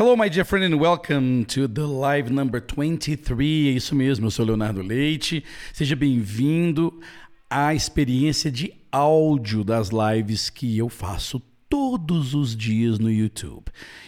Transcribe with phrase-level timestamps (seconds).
[0.00, 3.68] Hello, my dear friend, and welcome to the live number 23.
[3.68, 5.44] É isso mesmo, eu sou Leonardo Leite.
[5.74, 6.98] Seja bem-vindo
[7.50, 11.38] à experiência de áudio das lives que eu faço
[11.68, 13.66] todos os dias no YouTube.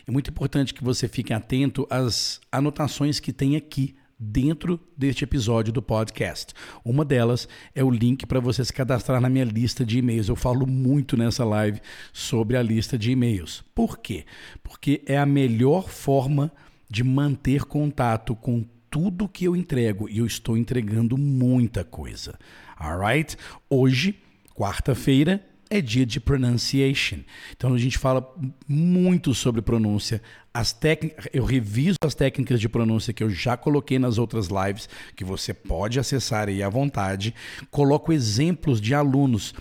[0.08, 5.73] É muito importante que você fique atento às anotações que tem aqui dentro deste episódio
[5.73, 6.54] do podcast.
[6.84, 10.29] Uma delas é o link para você se cadastrar na minha lista de e-mails.
[10.29, 11.80] Eu falo muito nessa live
[12.12, 13.64] sobre a lista de e-mails.
[13.75, 14.25] Por quê?
[14.62, 16.53] Porque é a melhor forma
[16.89, 22.39] de manter contato com tudo que eu entrego e eu estou entregando muita coisa.
[22.79, 23.36] Alright?
[23.68, 24.14] Hoje,
[24.54, 27.21] quarta-feira, é dia de pronunciation.
[27.57, 28.31] Então a gente fala
[28.68, 30.21] muito sobre pronúncia.
[30.53, 34.86] As técnicas, eu reviso as técnicas de pronúncia que eu já coloquei nas outras lives,
[35.17, 37.34] que você pode acessar aí à vontade.
[37.70, 39.55] Coloco exemplos de alunos.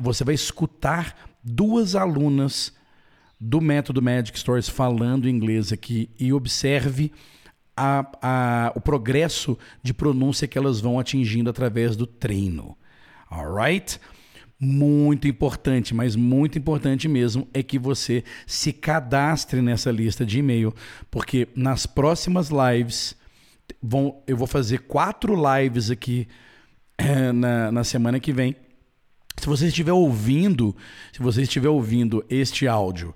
[0.00, 2.72] Você vai escutar duas alunas
[3.40, 7.12] do método Magic Stories falando inglês aqui e observe
[7.76, 12.76] a, a, o progresso de pronúncia que elas vão atingindo através do treino.
[13.30, 14.00] Alright?
[14.64, 20.72] Muito importante, mas muito importante mesmo, é que você se cadastre nessa lista de e-mail,
[21.10, 23.16] porque nas próximas lives,
[23.82, 26.28] vão, eu vou fazer quatro lives aqui
[26.96, 28.54] é, na, na semana que vem.
[29.36, 30.76] Se você estiver ouvindo,
[31.12, 33.12] se você estiver ouvindo este áudio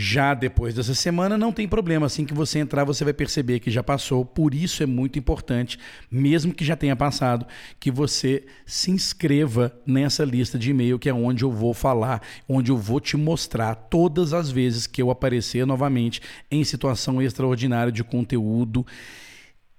[0.00, 2.06] já depois dessa semana, não tem problema.
[2.06, 4.24] Assim que você entrar, você vai perceber que já passou.
[4.24, 5.78] Por isso é muito importante,
[6.10, 7.46] mesmo que já tenha passado,
[7.78, 12.72] que você se inscreva nessa lista de e-mail, que é onde eu vou falar, onde
[12.72, 18.02] eu vou te mostrar todas as vezes que eu aparecer novamente em situação extraordinária de
[18.02, 18.86] conteúdo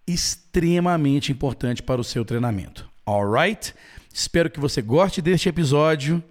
[0.05, 2.87] extremamente importante para o seu treinamento.
[3.05, 3.73] Alright?
[4.13, 6.23] Espero que você goste deste episódio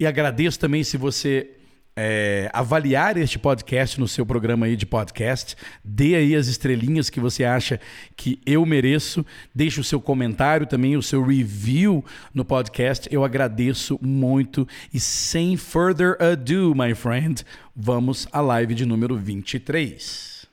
[0.00, 1.59] e agradeço também se você
[2.02, 5.54] é, avaliar este podcast no seu programa aí de podcast.
[5.84, 7.78] Dê aí as estrelinhas que você acha
[8.16, 9.24] que eu mereço.
[9.54, 13.06] Deixe o seu comentário também, o seu review no podcast.
[13.12, 14.66] Eu agradeço muito.
[14.94, 17.44] E sem further ado, my friend,
[17.76, 20.48] vamos à live de número 23.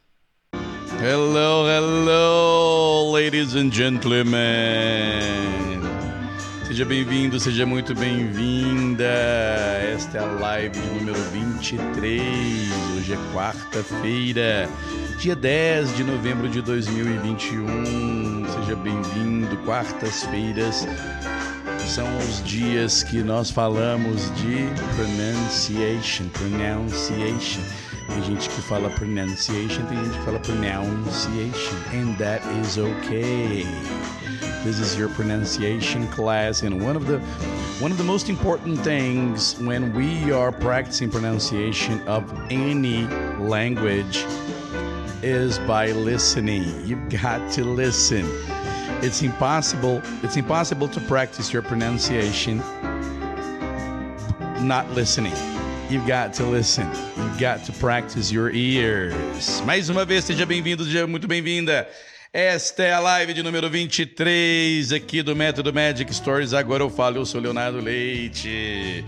[0.99, 4.35] Hello, hello, ladies and gentlemen.
[6.67, 9.05] Seja bem-vindo, seja muito bem-vinda.
[9.05, 12.21] Esta é a live de número 23.
[12.97, 14.69] Hoje é quarta-feira,
[15.17, 18.45] dia 10 de novembro de 2021.
[18.45, 19.55] Seja bem-vindo.
[19.59, 20.85] Quartas-feiras
[21.87, 24.67] são os dias que nós falamos de
[24.97, 27.61] pronunciation, pronunciation.
[28.09, 33.65] Tem gente que fala pronunciation, tem gente que fala pronunciation, and that is okay.
[34.63, 37.19] This is your pronunciation class, and one of the
[37.79, 43.05] one of the most important things when we are practicing pronunciation of any
[43.37, 44.25] language
[45.21, 46.63] is by listening.
[46.85, 48.25] You've got to listen.
[49.03, 50.01] It's impossible.
[50.23, 52.63] It's impossible to practice your pronunciation
[54.61, 55.33] not listening.
[55.89, 56.87] You've got to listen.
[57.15, 59.61] You've got to practice your ears.
[59.65, 61.87] Mais uma vez, seja bem-vindo, seja muito bem-vinda.
[62.39, 66.53] Esta é a live de número 23 aqui do Método Magic Stories.
[66.53, 69.03] Agora eu falo, eu sou Leonardo Leite.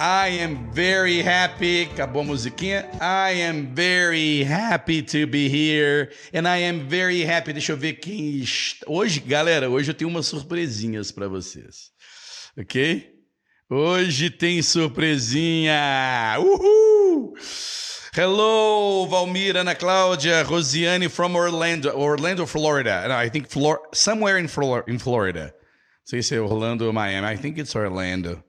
[0.00, 1.82] I am very happy.
[1.92, 2.88] Acabou a musiquinha.
[2.94, 6.10] I am very happy to be here.
[6.32, 7.52] And I am very happy.
[7.52, 8.42] Deixa eu ver quem.
[8.86, 11.90] Hoje, galera, hoje eu tenho umas surpresinhas para vocês.
[12.56, 13.10] Ok?
[13.68, 16.34] Hoje tem surpresinha.
[16.38, 17.34] Uhul!
[18.18, 23.06] Hello, Valmir, Ana Cláudia, Rosiane from Orlando, Orlando, Florida.
[23.06, 25.54] No, I think Flor somewhere in, Flor in Florida.
[26.04, 27.28] Se é Orlando ou Miami.
[27.28, 28.42] I think it's Orlando.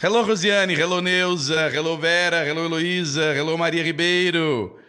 [0.00, 0.76] Hello, Rosiane.
[0.76, 1.70] Hello, Neuza.
[1.70, 2.44] Hello, Vera.
[2.44, 3.36] Hello, Heloísa.
[3.36, 4.80] Hello, Maria Ribeiro.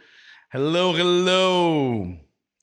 [0.51, 2.17] Hello, hello.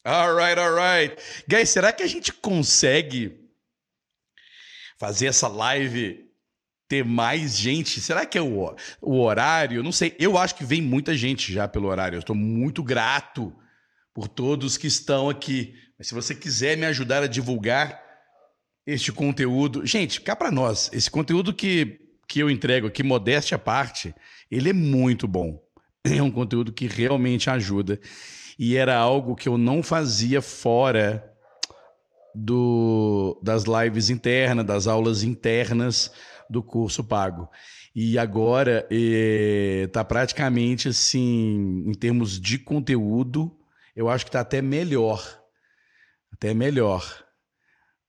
[0.05, 1.17] All right, all right.
[1.49, 3.39] Guys, será que a gente consegue
[4.99, 6.26] fazer essa live
[6.89, 8.01] ter mais gente.
[8.01, 9.83] Será que é o, o horário?
[9.83, 10.15] Não sei.
[10.19, 12.17] Eu acho que vem muita gente já pelo horário.
[12.17, 13.53] Eu estou muito grato
[14.15, 15.75] por todos que estão aqui.
[15.99, 18.03] Mas se você quiser me ajudar a divulgar
[18.87, 21.99] este conteúdo, gente, cá para nós, esse conteúdo que,
[22.29, 24.15] que eu entrego aqui, modéstia à parte,
[24.51, 25.61] ele é muito bom.
[26.05, 28.01] É um conteúdo que realmente ajuda.
[28.57, 31.37] E era algo que eu não fazia fora
[32.33, 36.13] do, das lives internas, das aulas internas
[36.49, 37.49] do curso pago.
[37.95, 43.57] E agora está eh, praticamente assim, em termos de conteúdo,
[43.95, 45.41] eu acho que está até melhor.
[46.33, 47.25] Até melhor.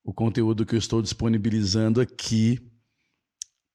[0.03, 2.67] O conteúdo que eu estou disponibilizando aqui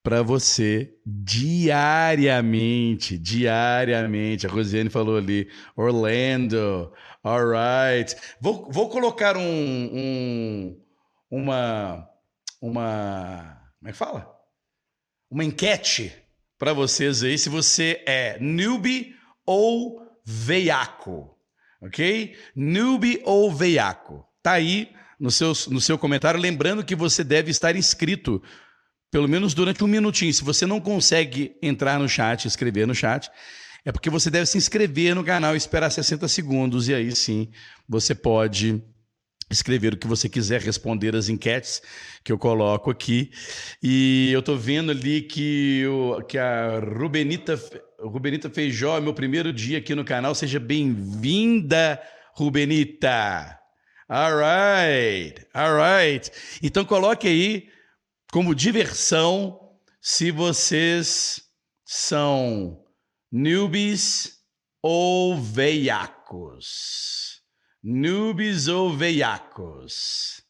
[0.02, 4.46] para você diariamente, diariamente.
[4.46, 6.92] A Rosiane falou ali, Orlando,
[7.22, 8.16] alright.
[8.40, 10.82] Vou, vou colocar um, um,
[11.30, 12.08] uma,
[12.60, 14.41] uma, como é que fala?
[15.32, 16.12] Uma enquete
[16.58, 19.14] para vocês aí, se você é newbie
[19.46, 21.34] ou veiaco,
[21.80, 22.36] ok?
[22.54, 24.22] Newbie ou veiaco.
[24.42, 28.42] Tá aí no seu, no seu comentário, lembrando que você deve estar inscrito
[29.10, 30.34] pelo menos durante um minutinho.
[30.34, 33.30] Se você não consegue entrar no chat, escrever no chat,
[33.86, 37.50] é porque você deve se inscrever no canal e esperar 60 segundos, e aí sim
[37.88, 38.84] você pode
[39.50, 41.82] escrever o que você quiser, responder as enquetes
[42.24, 43.30] que eu coloco aqui.
[43.82, 47.60] E eu estou vendo ali que, o, que a Rubenita,
[48.00, 50.34] Rubenita Feijó, meu primeiro dia aqui no canal.
[50.34, 52.00] Seja bem-vinda,
[52.34, 53.58] Rubenita!
[54.08, 56.30] Alright, alright.
[56.62, 57.68] Então coloque aí
[58.30, 59.58] como diversão
[60.00, 61.40] se vocês
[61.84, 62.84] são
[63.30, 64.38] newbies
[64.82, 67.21] ou veiacos.
[67.84, 70.40] Newbies ou veiacos.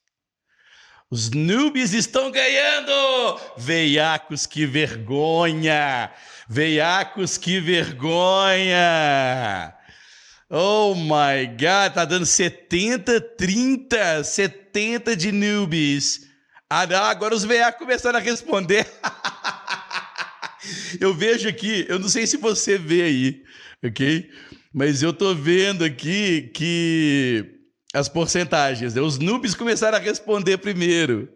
[1.11, 3.41] Os newbies estão ganhando!
[3.57, 6.13] Veiacos, que vergonha!
[6.47, 8.75] Veiacos, que vergonha!
[10.51, 16.29] Oh my God, tá dando 70, 30, 70 de newbies.
[16.69, 18.87] Ah, não, agora os VA começaram a responder.
[21.01, 23.43] eu vejo aqui, eu não sei se você vê aí,
[23.83, 24.31] ok?
[24.73, 27.61] Mas eu tô vendo aqui que
[27.93, 29.03] as porcentagens, né?
[29.03, 31.29] os noobs começaram a responder primeiro.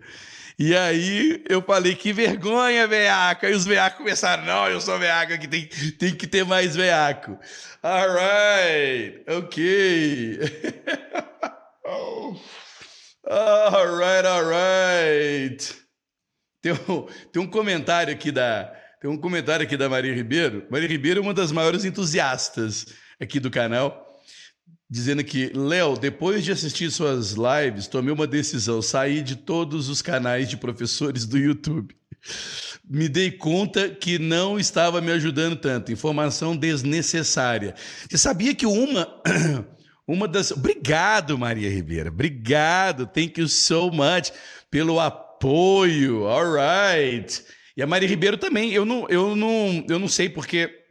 [0.58, 3.44] E aí eu falei, que vergonha, veaco.
[3.44, 5.66] Aí os veacos começaram, não, eu sou veaco aqui, tem,
[5.98, 7.38] tem que ter mais veaco.
[7.82, 10.40] Alright, ok.
[13.28, 15.74] Alright, alright.
[16.62, 20.66] Tem um, tem um comentário aqui da tem um comentário aqui da Maria Ribeiro.
[20.70, 22.86] Maria Ribeiro é uma das maiores entusiastas
[23.20, 24.22] aqui do canal,
[24.88, 30.00] dizendo que Léo, depois de assistir suas lives, tomei uma decisão, saí de todos os
[30.02, 31.96] canais de professores do YouTube.
[32.88, 37.74] Me dei conta que não estava me ajudando tanto, informação desnecessária.
[38.08, 39.08] Você sabia que uma
[40.06, 40.52] uma das.
[40.52, 42.10] Obrigado, Maria Ribeira.
[42.10, 43.06] Obrigado.
[43.06, 44.32] Thank you so much
[44.70, 46.26] pelo apoio.
[46.26, 47.44] All right.
[47.76, 48.72] E a Maria Ribeiro também.
[48.72, 50.85] Eu não, eu não, eu não sei porque.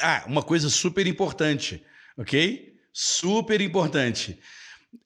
[0.00, 1.82] Ah, uma coisa super importante,
[2.16, 2.74] ok?
[2.92, 4.38] Super importante.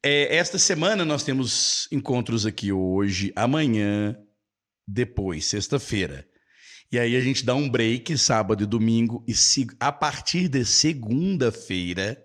[0.03, 4.17] É, esta semana nós temos encontros aqui hoje, amanhã,
[4.87, 6.27] depois, sexta-feira.
[6.91, 10.65] E aí a gente dá um break sábado e domingo, e se, a partir de
[10.65, 12.25] segunda-feira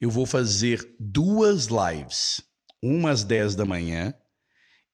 [0.00, 2.42] eu vou fazer duas lives,
[2.82, 4.14] uma às 10 da manhã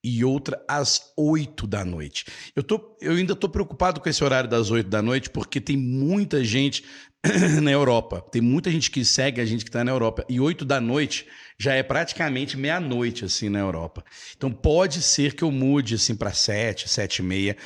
[0.03, 2.27] e outra às 8 da noite.
[2.57, 5.77] Eu, tô, eu ainda estou preocupado com esse horário das 8 da noite, porque tem
[5.77, 6.85] muita gente
[7.63, 8.21] na Europa.
[8.33, 10.25] Tem muita gente que segue a gente que está na Europa.
[10.29, 11.27] E 8 da noite
[11.57, 14.03] já é praticamente meia-noite, assim, na Europa.
[14.37, 17.57] Então pode ser que eu mude, assim, para 7, 7 e meia,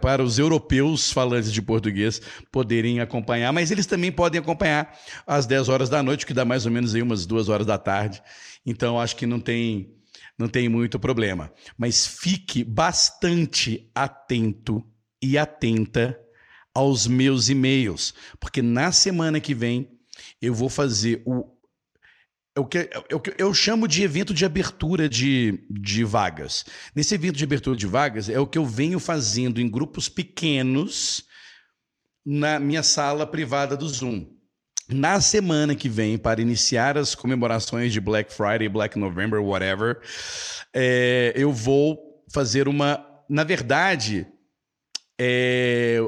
[0.00, 3.52] para os europeus falantes de português poderem acompanhar.
[3.52, 6.94] Mas eles também podem acompanhar às 10 horas da noite, que dá mais ou menos
[6.94, 8.22] aí umas 2 horas da tarde.
[8.64, 9.97] Então acho que não tem,
[10.38, 11.52] não tem muito problema.
[11.76, 14.84] Mas fique bastante atento
[15.20, 16.18] e atenta
[16.72, 19.90] aos meus e-mails, porque na semana que vem
[20.40, 21.58] eu vou fazer o
[22.56, 26.64] é é o que eu chamo de evento de abertura de, de vagas.
[26.94, 31.24] Nesse evento de abertura de vagas é o que eu venho fazendo em grupos pequenos
[32.26, 34.37] na minha sala privada do Zoom.
[34.90, 40.00] Na semana que vem, para iniciar as comemorações de Black Friday, Black November, whatever,
[40.72, 43.04] é, eu vou fazer uma.
[43.28, 44.26] Na verdade,
[45.18, 45.98] é,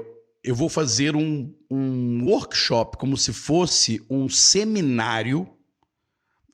[0.43, 5.47] eu vou fazer um, um workshop, como se fosse um seminário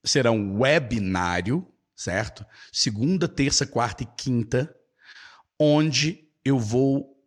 [0.07, 2.47] será um webinário, certo?
[2.73, 4.75] Segunda, terça, quarta e quinta,
[5.59, 7.21] onde eu vou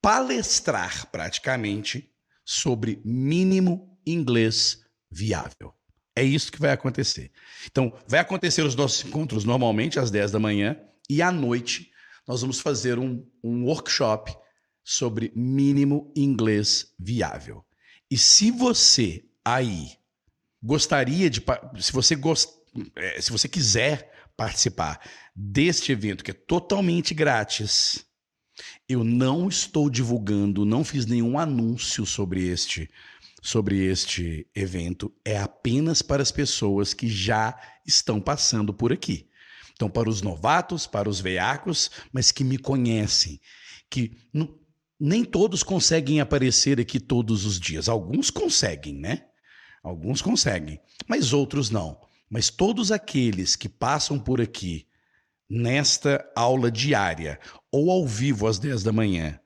[0.00, 2.10] palestrar praticamente
[2.44, 5.74] sobre mínimo inglês viável.
[6.16, 7.30] É isso que vai acontecer.
[7.66, 11.90] Então, vai acontecer os nossos encontros normalmente às 10 da manhã e à noite
[12.26, 14.34] nós vamos fazer um, um workshop
[14.82, 17.64] sobre mínimo inglês viável.
[18.10, 19.92] E se você aí
[20.62, 21.42] gostaria de.
[21.80, 22.50] Se você, gost,
[22.96, 25.00] é, se você quiser participar
[25.34, 28.04] deste evento, que é totalmente grátis,
[28.88, 32.90] eu não estou divulgando, não fiz nenhum anúncio sobre este
[33.44, 37.54] sobre este evento é apenas para as pessoas que já
[37.86, 39.28] estão passando por aqui.
[39.74, 43.38] Então, para os novatos, para os veacos, mas que me conhecem,
[43.90, 44.16] que
[44.98, 47.86] nem todos conseguem aparecer aqui todos os dias.
[47.86, 49.26] Alguns conseguem, né?
[49.82, 52.00] Alguns conseguem, mas outros não.
[52.30, 54.86] Mas todos aqueles que passam por aqui
[55.50, 57.38] nesta aula diária,
[57.70, 59.38] ou ao vivo às 10 da manhã,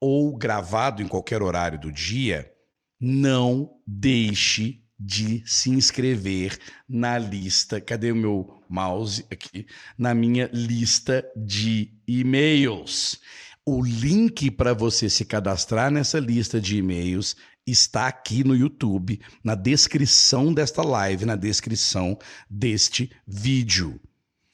[0.00, 2.52] ou gravado em qualquer horário do dia,
[3.00, 7.80] não deixe de se inscrever na lista.
[7.80, 9.66] Cadê o meu mouse aqui?
[9.98, 13.20] Na minha lista de e-mails.
[13.64, 17.36] O link para você se cadastrar nessa lista de e-mails
[17.66, 22.16] está aqui no YouTube, na descrição desta live, na descrição
[22.48, 24.00] deste vídeo.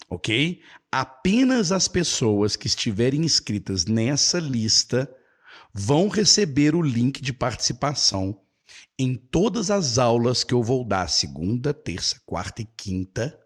[0.08, 0.60] Ok?
[0.90, 5.08] Apenas as pessoas que estiverem inscritas nessa lista
[5.72, 8.40] vão receber o link de participação
[8.98, 13.38] em todas as aulas que eu vou dar, segunda, terça, quarta e quinta,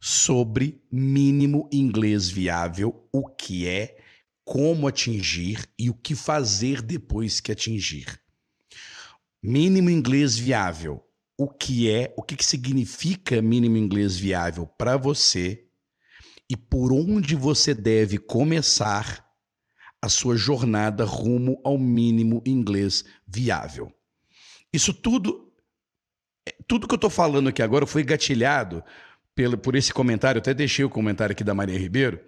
[0.00, 3.96] sobre mínimo inglês viável, o que é,
[4.44, 8.20] como atingir e o que fazer depois que atingir.
[9.42, 11.02] Mínimo inglês viável,
[11.38, 15.66] o que é, o que, significa mínimo inglês viável para você
[16.48, 19.25] e por onde você deve começar
[20.06, 23.92] a sua jornada rumo ao mínimo inglês viável.
[24.72, 25.52] Isso tudo,
[26.48, 28.84] é, tudo que eu estou falando aqui agora foi gatilhado
[29.34, 30.38] pelo, por esse comentário.
[30.38, 32.20] Eu até deixei o comentário aqui da Maria Ribeiro,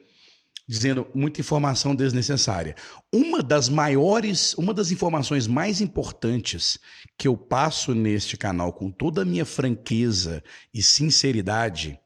[0.66, 2.74] dizendo muita informação desnecessária.
[3.14, 6.80] Uma das maiores, uma das informações mais importantes
[7.16, 10.42] que eu passo neste canal com toda a minha franqueza
[10.74, 11.98] e sinceridade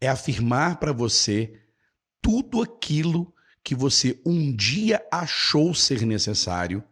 [0.00, 1.60] é afirmar para você
[2.22, 3.32] tudo aquilo
[3.64, 6.82] que você um dia achou ser necessário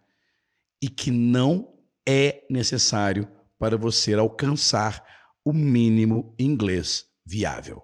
[0.82, 1.74] e que não
[2.08, 5.04] é necessário para você alcançar
[5.44, 7.82] o mínimo inglês viável.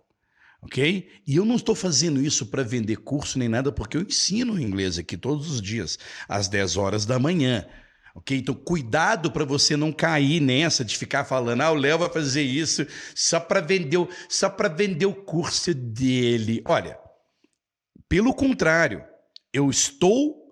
[0.62, 1.09] Ok?
[1.26, 4.99] E eu não estou fazendo isso para vender curso nem nada, porque eu ensino inglês
[4.99, 7.66] aqui todos os dias, às 10 horas da manhã.
[8.14, 8.37] Ok?
[8.37, 12.43] Então, cuidado para você não cair nessa de ficar falando, ah, o Léo vai fazer
[12.43, 16.62] isso só para vender, só para vender o curso dele.
[16.66, 16.99] Olha,
[18.09, 19.05] pelo contrário,
[19.53, 20.47] eu estou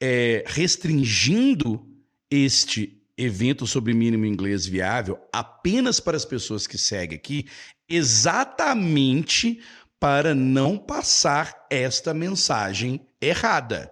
[0.00, 1.86] é, restringindo
[2.30, 7.46] este evento sobre mínimo inglês viável apenas para as pessoas que seguem aqui,
[7.88, 9.60] exatamente
[10.00, 13.90] para não passar esta mensagem errada.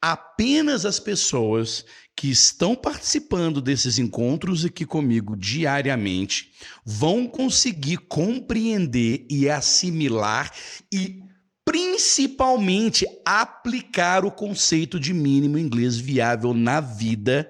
[0.00, 1.84] Apenas as pessoas
[2.14, 6.52] que estão participando desses encontros aqui comigo diariamente
[6.84, 10.52] vão conseguir compreender e assimilar
[10.92, 11.22] e
[11.70, 17.48] principalmente aplicar o conceito de mínimo inglês viável na vida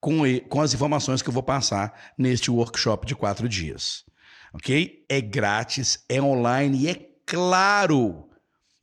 [0.00, 4.04] com, com as informações que eu vou passar neste workshop de quatro dias.
[4.52, 5.04] Ok?
[5.08, 8.28] É grátis, é online e é claro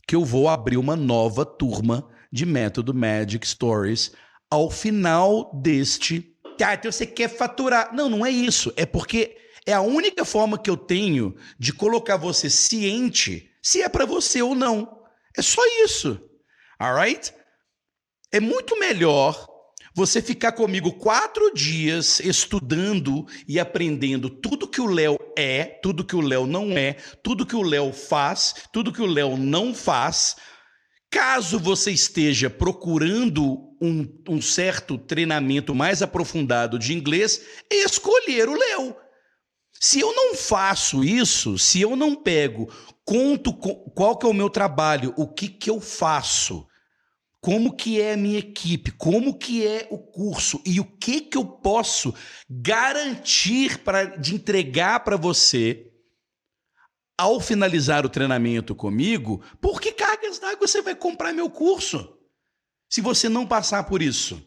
[0.08, 4.14] que eu vou abrir uma nova turma de método Magic Stories
[4.50, 6.34] ao final deste.
[6.64, 7.94] Ah, então você quer faturar.
[7.94, 8.72] Não, não é isso.
[8.78, 13.88] É porque é a única forma que eu tenho de colocar você ciente se é
[13.88, 15.00] para você ou não.
[15.38, 16.20] É só isso.
[16.80, 17.32] Alright?
[18.32, 19.48] É muito melhor
[19.94, 26.16] você ficar comigo quatro dias estudando e aprendendo tudo que o Léo é, tudo que
[26.16, 30.36] o Léo não é, tudo que o Léo faz, tudo que o Léo não faz.
[31.12, 38.96] Caso você esteja procurando um, um certo treinamento mais aprofundado de inglês, escolher o Léo.
[39.80, 42.70] Se eu não faço isso, se eu não pego,
[43.06, 46.68] conto qual que é o meu trabalho, o que que eu faço,
[47.40, 51.38] como que é a minha equipe, como que é o curso e o que que
[51.38, 52.14] eu posso
[52.50, 55.86] garantir para de entregar para você
[57.18, 62.18] ao finalizar o treinamento comigo, por que cargas d'água você vai comprar meu curso?
[62.90, 64.42] Se você não passar por isso.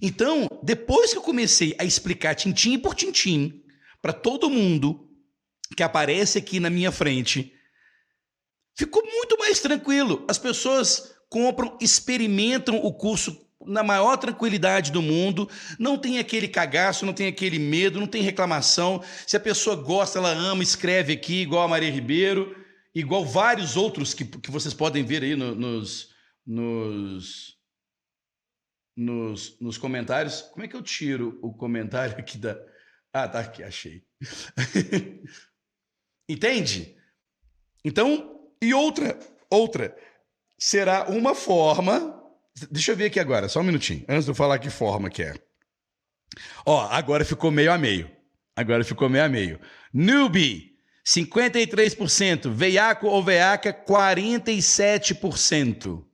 [0.00, 3.61] Então, depois que eu comecei a explicar tintim por tintim,
[4.02, 5.08] para todo mundo
[5.76, 7.54] que aparece aqui na minha frente,
[8.76, 10.24] ficou muito mais tranquilo.
[10.28, 17.06] As pessoas compram, experimentam o curso na maior tranquilidade do mundo, não tem aquele cagaço,
[17.06, 19.02] não tem aquele medo, não tem reclamação.
[19.26, 22.56] Se a pessoa gosta, ela ama, escreve aqui, igual a Maria Ribeiro,
[22.94, 26.10] igual vários outros que, que vocês podem ver aí no, nos,
[26.44, 27.56] nos,
[28.96, 30.42] nos, nos comentários.
[30.42, 32.58] Como é que eu tiro o comentário aqui da.
[33.12, 34.02] Ah, tá aqui, achei.
[36.28, 36.96] Entende?
[37.84, 39.18] Então, e outra,
[39.50, 39.96] outra,
[40.58, 42.20] será uma forma.
[42.70, 45.22] Deixa eu ver aqui agora, só um minutinho, antes de eu falar que forma que
[45.22, 45.34] é.
[46.64, 48.10] Ó, agora ficou meio a meio.
[48.56, 49.60] Agora ficou meio a meio.
[49.92, 50.76] Newbie,
[51.06, 52.48] 53%.
[52.50, 56.04] Veiaco ou veiaca, 47%.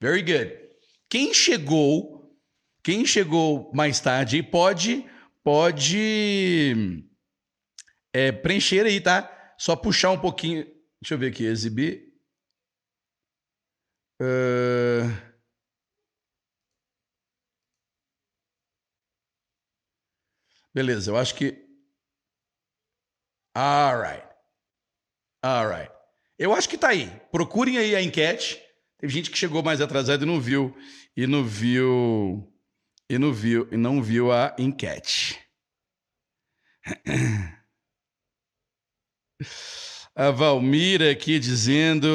[0.00, 0.56] Very good.
[1.08, 2.36] Quem chegou,
[2.82, 5.06] quem chegou mais tarde pode
[5.48, 7.08] pode
[8.12, 9.54] é, preencher aí, tá?
[9.58, 10.62] Só puxar um pouquinho.
[11.00, 12.12] Deixa eu ver aqui, exibir.
[14.20, 15.08] Uh...
[20.74, 21.66] Beleza, eu acho que.
[23.56, 24.28] Alright.
[25.42, 25.90] Alright.
[26.38, 27.08] Eu acho que tá aí.
[27.32, 28.62] Procurem aí a enquete.
[28.98, 30.76] Teve gente que chegou mais atrasado e não viu.
[31.16, 32.46] E não viu.
[33.08, 33.68] E não viu.
[33.72, 35.38] E não viu a enquete.
[40.14, 42.08] A Valmira aqui dizendo: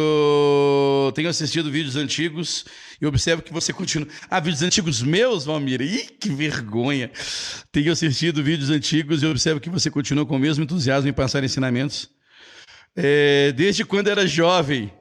[1.15, 2.65] Tenho assistido vídeos antigos
[3.01, 4.09] e observo que você continua.
[4.29, 5.85] Ah, vídeos antigos meus, Valmira?
[5.85, 7.09] Ih, que vergonha!
[7.71, 11.45] Tenho assistido vídeos antigos e observo que você continua com o mesmo entusiasmo em passar
[11.45, 12.09] ensinamentos.
[12.93, 14.93] É, desde quando era jovem.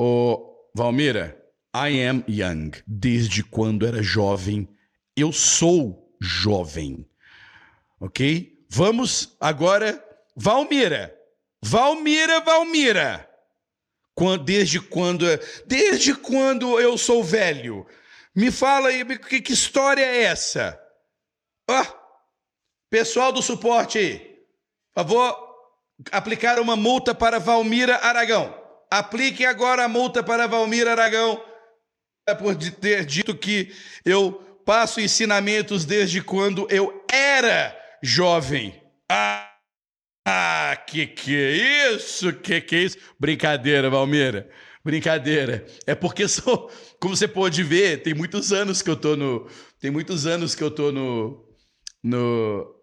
[0.00, 1.37] Ô, Valmira,
[1.86, 2.72] I am young.
[2.86, 4.68] Desde quando era jovem.
[5.16, 7.08] Eu sou jovem.
[8.00, 8.66] Ok?
[8.68, 10.02] Vamos agora,
[10.34, 11.14] Valmira.
[11.62, 13.28] Valmira, Valmira.
[14.14, 15.24] Quando, desde quando?
[15.66, 17.86] Desde quando eu sou velho?
[18.34, 20.80] Me fala aí, que, que história é essa?
[21.68, 21.86] Ó, oh,
[22.90, 24.28] pessoal do suporte
[24.98, 25.38] por favor,
[26.10, 28.52] aplicar uma multa para Valmira Aragão.
[28.90, 31.40] Aplique agora a multa para Valmira Aragão
[32.34, 33.72] por ter dito que
[34.04, 34.32] eu
[34.64, 38.74] passo ensinamentos desde quando eu era jovem.
[39.10, 39.50] Ah,
[40.26, 42.32] ah, que que é isso?
[42.34, 42.98] Que que é isso?
[43.18, 44.50] Brincadeira, Valmeira.
[44.84, 45.66] Brincadeira.
[45.86, 46.70] É porque sou,
[47.00, 49.48] como você pode ver, tem muitos anos que eu tô no,
[49.80, 51.44] tem muitos anos que eu tô no,
[52.02, 52.74] no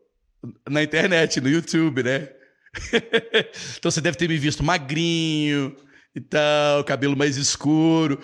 [0.70, 2.30] na internet, no YouTube, né?
[3.78, 5.76] então você deve ter me visto magrinho
[6.16, 8.20] e tal, cabelo mais escuro.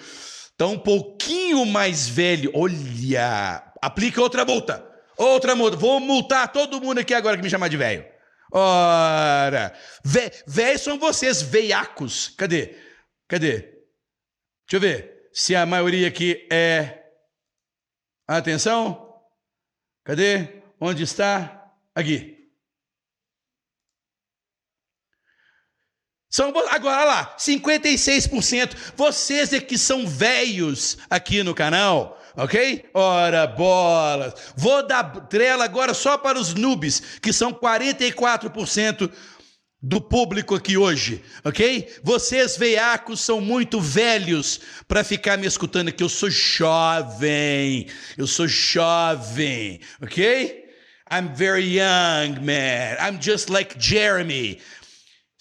[0.62, 2.52] Então um pouquinho mais velho.
[2.54, 4.88] Olha, aplica outra multa.
[5.18, 5.76] Outra multa.
[5.76, 8.06] Vou multar todo mundo aqui agora que me chamar de velho.
[8.54, 9.74] Ora,
[10.46, 12.28] velhos são vocês, veiacos.
[12.38, 12.78] Cadê?
[13.28, 13.62] Cadê?
[13.62, 17.06] Deixa eu ver se a maioria aqui é.
[18.28, 19.20] Atenção.
[20.06, 20.62] Cadê?
[20.80, 21.74] Onde está?
[21.96, 22.41] Aqui.
[26.32, 28.72] São, agora lá, 56%.
[28.96, 32.86] Vocês é que são velhos aqui no canal ok?
[32.94, 34.34] Ora, bolas.
[34.56, 39.12] Vou dar trela agora só para os noobs, que são 44%
[39.84, 41.92] do público aqui hoje, ok?
[42.04, 46.04] Vocês veiacos são muito velhos para ficar me escutando aqui.
[46.04, 50.62] Eu sou jovem, eu sou jovem, ok?
[51.12, 52.96] I'm very young, man.
[53.02, 54.60] I'm just like Jeremy.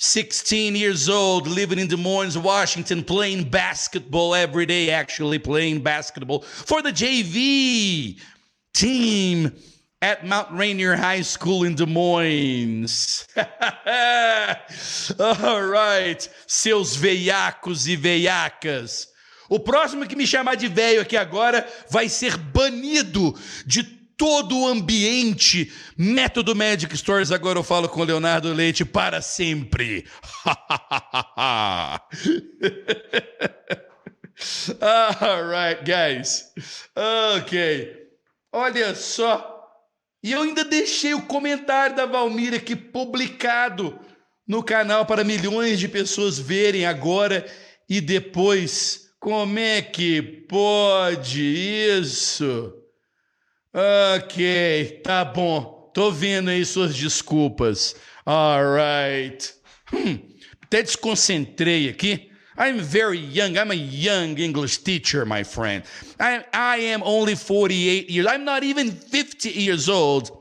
[0.02, 6.40] 16 years old, living in Des Moines, Washington, playing basketball every day, actually playing basketball
[6.40, 8.18] for the JV
[8.72, 9.52] team
[10.00, 13.28] at Mount Rainier High School in Des Moines.
[15.20, 19.06] All right, seus veiacos e veiacas.
[19.50, 24.68] O próximo que me chamar de velho aqui agora vai ser banido de todo o
[24.68, 25.72] ambiente.
[25.96, 30.04] Método Magic Stories, agora eu falo com Leonardo Leite para sempre.
[34.78, 36.52] All right, guys.
[37.34, 37.96] Ok.
[38.52, 39.72] Olha só.
[40.22, 43.98] E eu ainda deixei o comentário da Valmira aqui publicado
[44.46, 47.46] no canal para milhões de pessoas verem agora
[47.88, 49.08] e depois.
[49.18, 52.79] Como é que pode isso?
[53.72, 55.90] Ok, tá bom.
[55.94, 57.94] Tô vendo aí suas desculpas.
[58.26, 59.54] Alright.
[59.92, 60.18] Hum,
[60.62, 62.30] até desconcentrei aqui.
[62.58, 63.56] I'm very young.
[63.56, 65.84] I'm a young English teacher, my friend.
[66.18, 68.26] I, I am only 48 years.
[68.26, 70.32] I'm not even 50 years old.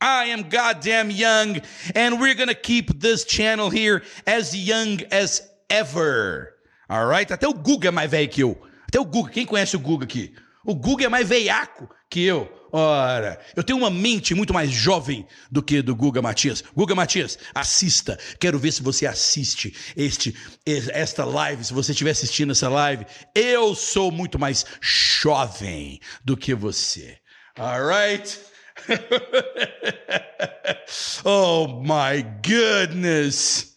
[0.00, 1.60] I am goddamn young,
[1.94, 6.54] and we're gonna keep this channel here as young as ever.
[6.90, 7.30] Alright?
[7.32, 8.58] Até o Guga é mais velho que eu.
[8.88, 9.30] Até o Guga.
[9.30, 10.34] Quem conhece o Guga aqui?
[10.64, 12.52] O Guga é mais veiaco que eu.
[12.72, 16.62] Ora, eu tenho uma mente muito mais jovem do que do Guga Matias.
[16.74, 18.18] Guga Matias, assista.
[18.38, 23.06] Quero ver se você assiste este esta live, se você estiver assistindo essa live.
[23.34, 27.18] Eu sou muito mais jovem do que você.
[27.58, 28.38] Alright?
[31.24, 33.76] oh my goodness.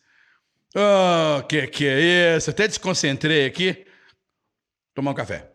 [0.75, 2.49] Oh, que que é isso?
[2.49, 3.85] Até desconcentrei aqui.
[4.93, 5.48] Tomar um café.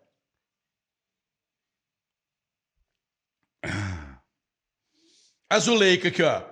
[5.49, 6.43] Azuleika aqui, ó.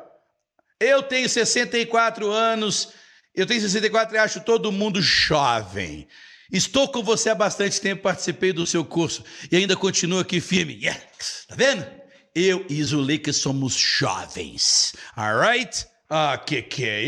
[0.81, 2.93] Eu tenho 64 anos
[3.35, 6.07] Eu tenho 64 e acho todo mundo jovem.
[6.51, 10.75] Estou com você há bastante tempo, participei do seu curso e ainda continuo aqui firme.
[10.75, 11.47] Yes.
[11.49, 11.87] Tá vendo?
[12.35, 14.95] Eu e Zuleika somos jovens.
[15.17, 15.87] Alright?
[16.11, 17.03] Ah, que que é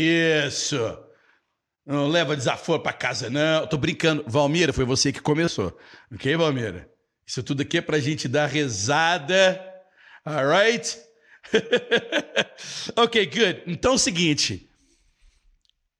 [0.47, 0.77] isso?
[1.85, 3.67] Não leva desaforo para casa, não.
[3.67, 4.23] Tô brincando.
[4.25, 5.77] Valmira, foi você que começou.
[6.11, 6.89] Ok, Valmira?
[7.25, 9.61] Isso tudo aqui é pra gente dar rezada.
[10.25, 10.97] Alright?
[12.95, 13.63] ok, good.
[13.67, 14.69] Então é o seguinte.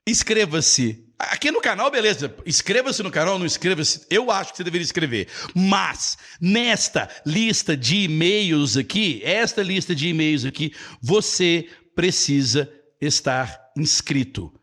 [0.08, 1.03] Inscreva-se.
[1.17, 2.36] Aqui no canal, beleza.
[2.45, 4.05] Inscreva-se no canal, não inscreva-se.
[4.10, 5.27] Eu acho que você deveria escrever.
[5.55, 14.53] Mas, nesta lista de e-mails aqui, esta lista de e-mails aqui, você precisa estar inscrito.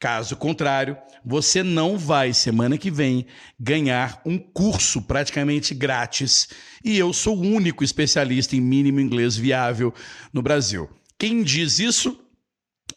[0.00, 3.26] Caso contrário, você não vai, semana que vem,
[3.58, 6.48] ganhar um curso praticamente grátis.
[6.82, 9.94] E eu sou o único especialista em mínimo inglês viável
[10.32, 10.90] no Brasil.
[11.18, 12.18] Quem diz isso?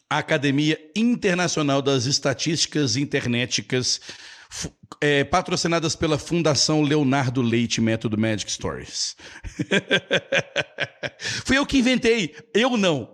[0.08, 4.00] a Academia Internacional das Estatísticas Internéticas,
[5.00, 9.16] é, patrocinadas pela Fundação Leonardo Leite Método Magic Stories.
[11.44, 13.13] Fui eu que inventei, eu não.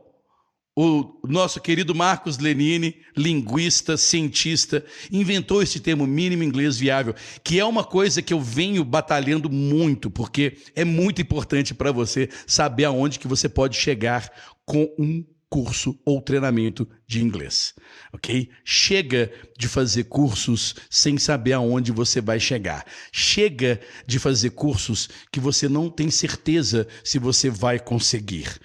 [0.76, 7.64] O nosso querido Marcos Lenini, linguista, cientista, inventou esse termo mínimo inglês viável, que é
[7.64, 13.18] uma coisa que eu venho batalhando muito, porque é muito importante para você saber aonde
[13.18, 14.30] que você pode chegar
[14.64, 17.74] com um curso ou treinamento de inglês,
[18.12, 18.48] ok?
[18.64, 22.86] Chega de fazer cursos sem saber aonde você vai chegar.
[23.10, 28.60] Chega de fazer cursos que você não tem certeza se você vai conseguir.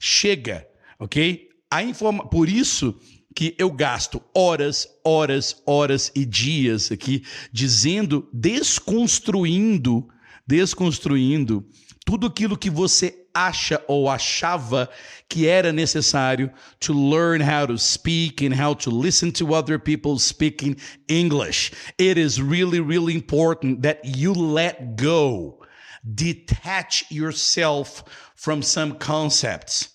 [0.00, 0.66] Chega,
[0.98, 1.49] ok?
[1.70, 2.26] A informa...
[2.26, 2.98] Por isso
[3.34, 10.08] que eu gasto horas, horas, horas e dias aqui dizendo, desconstruindo,
[10.46, 11.64] desconstruindo
[12.04, 14.90] tudo aquilo que você acha ou achava
[15.28, 20.18] que era necessário to learn how to speak and how to listen to other people
[20.18, 20.76] speaking
[21.08, 21.70] English.
[21.98, 25.60] It is really, really important that you let go,
[26.02, 28.02] detach yourself
[28.34, 29.89] from some concepts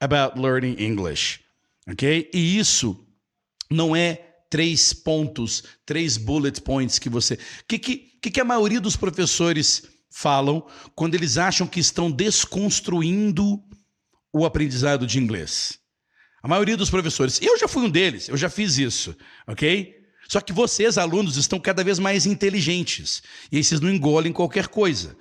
[0.00, 1.40] about learning English.
[1.88, 2.30] Ok?
[2.32, 3.06] E isso
[3.70, 7.34] não é três pontos, três bullet points que você.
[7.34, 13.62] O que, que, que a maioria dos professores falam quando eles acham que estão desconstruindo
[14.32, 15.78] o aprendizado de inglês.
[16.42, 19.94] A maioria dos professores, eu já fui um deles, eu já fiz isso, ok?
[20.28, 24.68] Só que vocês, alunos, estão cada vez mais inteligentes e aí vocês não engolem qualquer
[24.68, 25.16] coisa.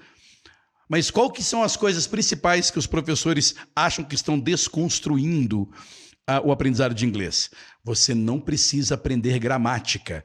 [0.90, 5.64] Mas qual que são as coisas principais que os professores acham que estão desconstruindo
[6.30, 7.50] uh, o aprendizado de inglês?
[7.84, 10.24] Você não precisa aprender gramática.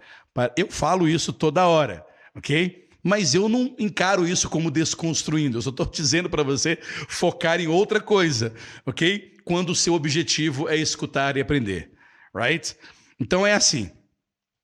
[0.56, 2.88] Eu falo isso toda hora, ok?
[3.02, 5.58] mas eu não encaro isso como desconstruindo.
[5.58, 8.52] Eu só estou dizendo para você focar em outra coisa,
[8.84, 9.36] ok?
[9.44, 11.90] Quando o seu objetivo é escutar e aprender,
[12.34, 12.76] right?
[13.18, 13.90] Então é assim.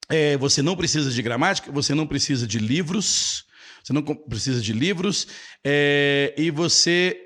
[0.09, 3.46] É, você não precisa de gramática, você não precisa de livros,
[3.87, 5.29] você não precisa de livros,
[5.63, 7.23] é, e você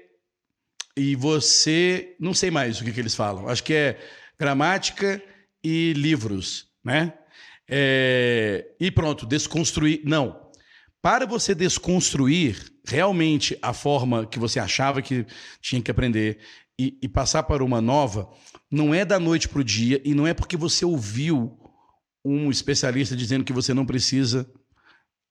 [0.94, 3.48] e você não sei mais o que, que eles falam.
[3.48, 3.98] Acho que é
[4.38, 5.22] gramática
[5.64, 7.14] e livros, né?
[7.66, 10.02] É, e pronto, desconstruir.
[10.04, 10.50] Não,
[11.00, 15.24] para você desconstruir realmente a forma que você achava que
[15.62, 16.40] tinha que aprender
[16.78, 18.28] e, e passar para uma nova,
[18.70, 21.58] não é da noite para o dia e não é porque você ouviu
[22.22, 24.46] um especialista dizendo que você não precisa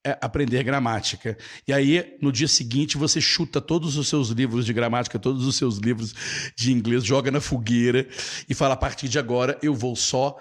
[0.05, 1.37] é, aprender gramática.
[1.67, 5.55] E aí, no dia seguinte, você chuta todos os seus livros de gramática, todos os
[5.55, 6.13] seus livros
[6.55, 8.07] de inglês, joga na fogueira
[8.47, 10.37] e fala: a partir de agora eu vou só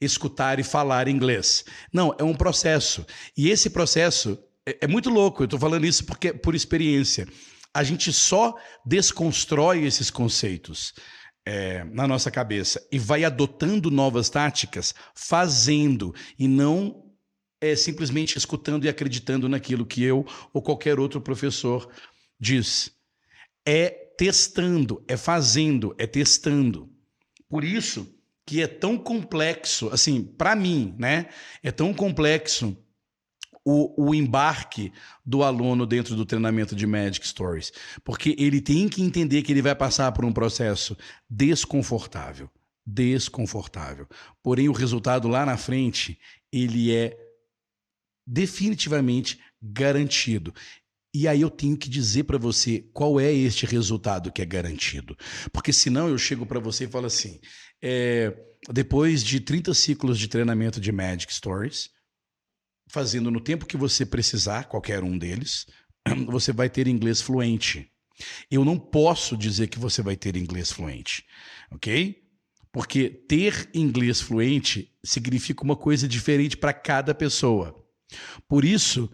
[0.00, 1.64] escutar e falar inglês.
[1.92, 3.06] Não, é um processo.
[3.36, 7.26] E esse processo é, é muito louco, eu estou falando isso porque por experiência.
[7.72, 10.92] A gente só desconstrói esses conceitos
[11.46, 17.09] é, na nossa cabeça e vai adotando novas táticas fazendo e não
[17.60, 21.88] é, simplesmente escutando e acreditando naquilo que eu ou qualquer outro professor
[22.38, 22.90] diz.
[23.66, 26.90] É testando, é fazendo, é testando.
[27.48, 28.06] Por isso
[28.46, 31.26] que é tão complexo, assim, para mim, né?
[31.62, 32.76] É tão complexo
[33.64, 34.92] o, o embarque
[35.24, 37.72] do aluno dentro do treinamento de Magic Stories.
[38.04, 40.96] Porque ele tem que entender que ele vai passar por um processo
[41.28, 42.50] desconfortável.
[42.84, 44.08] Desconfortável.
[44.42, 46.18] Porém, o resultado lá na frente,
[46.52, 47.16] ele é
[48.26, 50.54] definitivamente garantido.
[51.12, 55.16] E aí eu tenho que dizer para você qual é este resultado que é garantido.
[55.52, 57.40] Porque senão eu chego para você e falo assim:
[57.82, 58.36] é,
[58.68, 61.90] depois de 30 ciclos de treinamento de Magic Stories,
[62.88, 65.66] fazendo no tempo que você precisar, qualquer um deles,
[66.28, 67.90] você vai ter inglês fluente.
[68.50, 71.24] Eu não posso dizer que você vai ter inglês fluente,
[71.70, 72.22] ok?
[72.70, 77.79] Porque ter inglês fluente significa uma coisa diferente para cada pessoa.
[78.48, 79.10] Por isso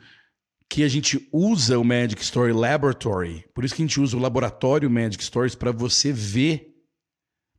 [0.69, 4.21] que a gente usa o Magic Story Laboratory, por isso que a gente usa o
[4.21, 6.75] laboratório Magic Stories para você ver,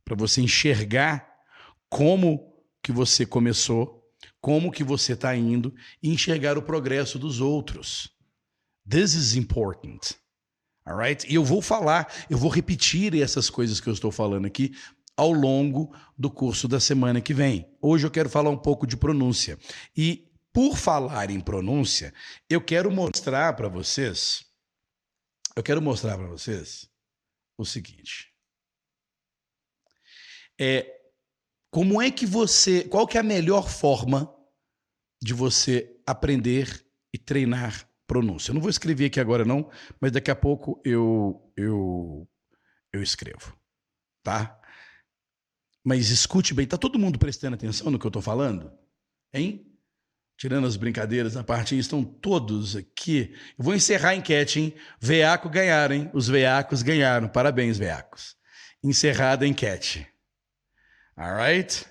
[0.04, 1.26] para você enxergar
[1.88, 4.04] como que você começou,
[4.40, 8.10] como que você está indo e enxergar o progresso dos outros.
[8.88, 10.14] This is important.
[10.84, 11.26] Alright?
[11.30, 14.72] E eu vou falar, eu vou repetir essas coisas que eu estou falando aqui
[15.16, 17.68] ao longo do curso da semana que vem.
[17.82, 19.58] Hoje eu quero falar um pouco de pronúncia.
[19.96, 20.27] E
[20.58, 22.12] por falar em pronúncia,
[22.50, 24.44] eu quero mostrar para vocês,
[25.54, 26.90] eu quero mostrar para vocês
[27.56, 28.34] o seguinte.
[30.60, 31.00] É
[31.70, 34.36] como é que você, qual que é a melhor forma
[35.22, 38.50] de você aprender e treinar pronúncia.
[38.50, 42.28] Eu não vou escrever aqui agora não, mas daqui a pouco eu eu
[42.92, 43.56] eu escrevo,
[44.24, 44.60] tá?
[45.84, 48.76] Mas escute bem, tá todo mundo prestando atenção no que eu estou falando?
[49.32, 49.67] Hein?
[50.38, 53.34] Tirando as brincadeiras na parte, estão todos aqui.
[53.58, 54.72] Eu vou encerrar a enquete, hein?
[55.00, 56.08] Veaco ganharam, hein?
[56.14, 57.28] Os veacos ganharam.
[57.28, 58.36] Parabéns, veacos.
[58.80, 60.06] Encerrada a enquete.
[61.16, 61.84] All right?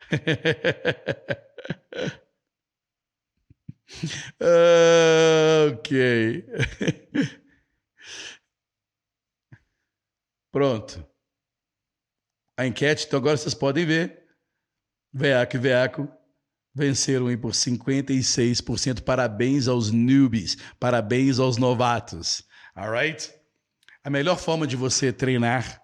[5.70, 6.44] ok.
[10.50, 11.08] Pronto.
[12.58, 14.26] A enquete, então agora vocês podem ver.
[15.12, 16.25] Veaco e Veaco
[16.76, 19.00] venceram por 56%.
[19.00, 22.44] Parabéns aos newbies, parabéns aos novatos.
[22.74, 23.32] Alright?
[24.04, 25.82] A melhor forma de você treinar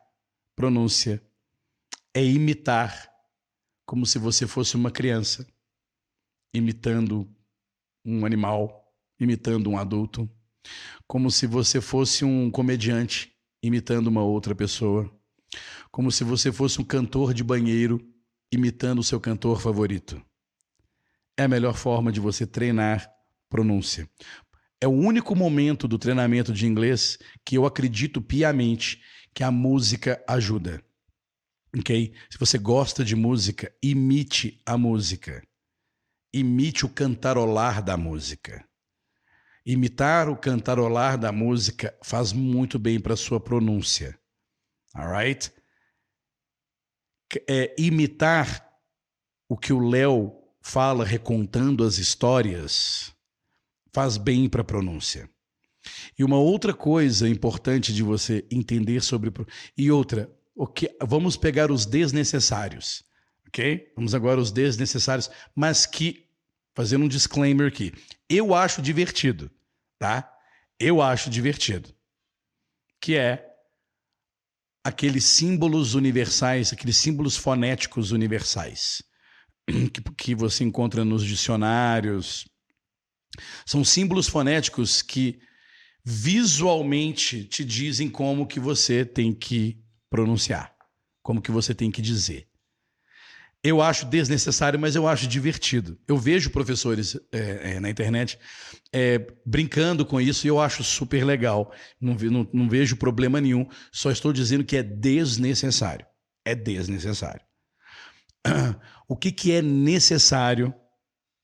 [0.55, 1.23] pronúncia
[2.13, 3.11] é imitar
[3.87, 5.47] como se você fosse uma criança,
[6.55, 7.27] imitando
[8.05, 8.83] um animal
[9.19, 10.29] imitando um adulto,
[11.07, 15.09] como se você fosse um comediante imitando uma outra pessoa,
[15.91, 18.01] como se você fosse um cantor de banheiro
[18.53, 20.21] imitando o seu cantor favorito.
[21.37, 23.11] É a melhor forma de você treinar
[23.49, 24.09] pronúncia.
[24.81, 29.01] É o único momento do treinamento de inglês que eu acredito piamente
[29.35, 30.83] que a música ajuda.
[31.77, 32.13] Ok?
[32.31, 35.43] Se você gosta de música, imite a música
[36.33, 38.67] imite o cantarolar da música.
[39.65, 44.19] Imitar o cantarolar da música faz muito bem para sua pronúncia.
[44.95, 45.53] Alright?
[47.49, 48.69] É, imitar
[49.49, 53.13] o que o Léo fala recontando as histórias
[53.93, 55.29] faz bem para a pronúncia.
[56.19, 59.31] E uma outra coisa importante de você entender sobre
[59.77, 63.05] e outra, o que vamos pegar os desnecessários
[63.53, 63.93] ok?
[63.95, 66.27] Vamos agora aos desnecessários, mas que,
[66.75, 67.93] fazendo um disclaimer aqui,
[68.29, 69.51] eu acho divertido,
[69.99, 70.29] tá?
[70.81, 71.95] Eu acho divertido.
[72.99, 73.47] Que é
[74.83, 79.03] aqueles símbolos universais, aqueles símbolos fonéticos universais
[79.67, 82.47] que, que você encontra nos dicionários.
[83.65, 85.41] São símbolos fonéticos que
[86.05, 90.75] visualmente te dizem como que você tem que pronunciar,
[91.23, 92.49] como que você tem que dizer.
[93.65, 95.97] Eu acho desnecessário, mas eu acho divertido.
[96.09, 98.37] Eu vejo professores é, é, na internet
[98.93, 101.73] é, brincando com isso e eu acho super legal.
[102.01, 103.65] Não, não, não vejo problema nenhum.
[103.93, 106.05] Só estou dizendo que é desnecessário.
[106.45, 107.41] É desnecessário.
[109.09, 110.75] O que, que é necessário?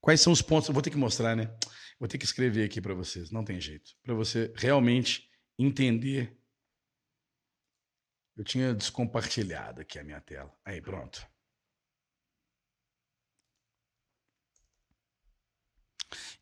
[0.00, 0.70] Quais são os pontos?
[0.70, 1.54] Vou ter que mostrar, né?
[1.98, 3.30] Vou ter que escrever aqui para vocês.
[3.30, 3.96] Não tem jeito.
[4.02, 6.38] Para você realmente entender.
[8.36, 10.56] Eu tinha descompartilhado aqui a minha tela.
[10.64, 11.26] Aí, pronto.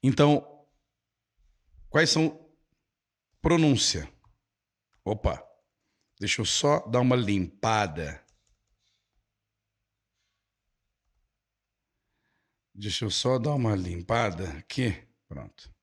[0.02, 0.66] Então,
[1.88, 2.54] quais são
[3.40, 4.10] pronúncia?
[5.04, 5.42] Opa,
[6.20, 8.25] deixa eu só dar uma limpada.
[12.78, 14.92] Deixa eu só dar uma limpada aqui.
[15.26, 15.74] Pronto.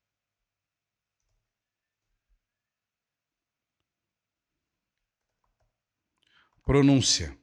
[6.62, 7.36] Pronúncia.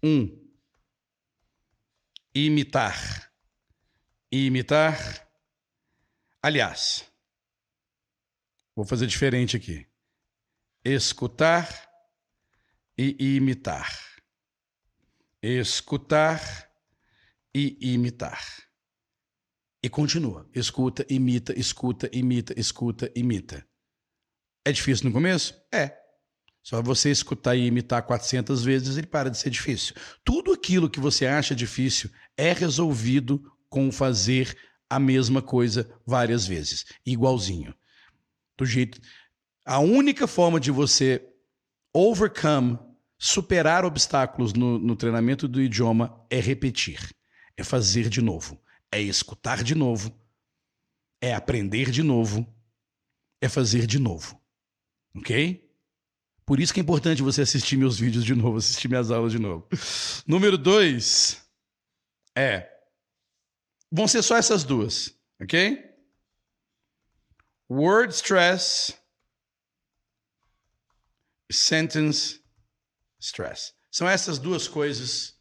[0.00, 0.46] Um
[2.32, 3.32] imitar.
[4.30, 5.28] Imitar.
[6.40, 7.10] Aliás,
[8.76, 9.84] vou fazer diferente aqui.
[10.84, 11.66] Escutar
[12.96, 14.15] e imitar.
[15.42, 16.70] Escutar
[17.54, 18.66] e imitar.
[19.82, 20.48] E continua.
[20.54, 23.66] Escuta, imita, escuta, imita, escuta, imita.
[24.64, 25.54] É difícil no começo?
[25.72, 25.96] É.
[26.62, 29.94] Só você escutar e imitar 400 vezes, ele para de ser difícil.
[30.24, 34.58] Tudo aquilo que você acha difícil é resolvido com fazer
[34.90, 37.74] a mesma coisa várias vezes, igualzinho.
[38.58, 39.00] Do jeito.
[39.64, 41.24] A única forma de você
[41.94, 42.78] overcome
[43.18, 47.14] Superar obstáculos no, no treinamento do idioma é repetir,
[47.56, 50.14] é fazer de novo, é escutar de novo,
[51.20, 52.46] é aprender de novo,
[53.40, 54.38] é fazer de novo.
[55.14, 55.66] Ok?
[56.44, 59.38] Por isso que é importante você assistir meus vídeos de novo, assistir minhas aulas de
[59.38, 59.66] novo.
[60.26, 61.42] Número dois
[62.36, 62.70] é.
[63.90, 65.82] Vão ser só essas duas, ok?
[67.68, 68.94] Word stress,
[71.50, 72.45] sentence
[73.20, 73.72] stress.
[73.90, 75.34] São essas duas coisas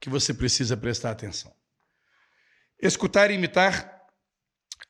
[0.00, 1.54] que você precisa prestar atenção.
[2.80, 4.02] Escutar e imitar,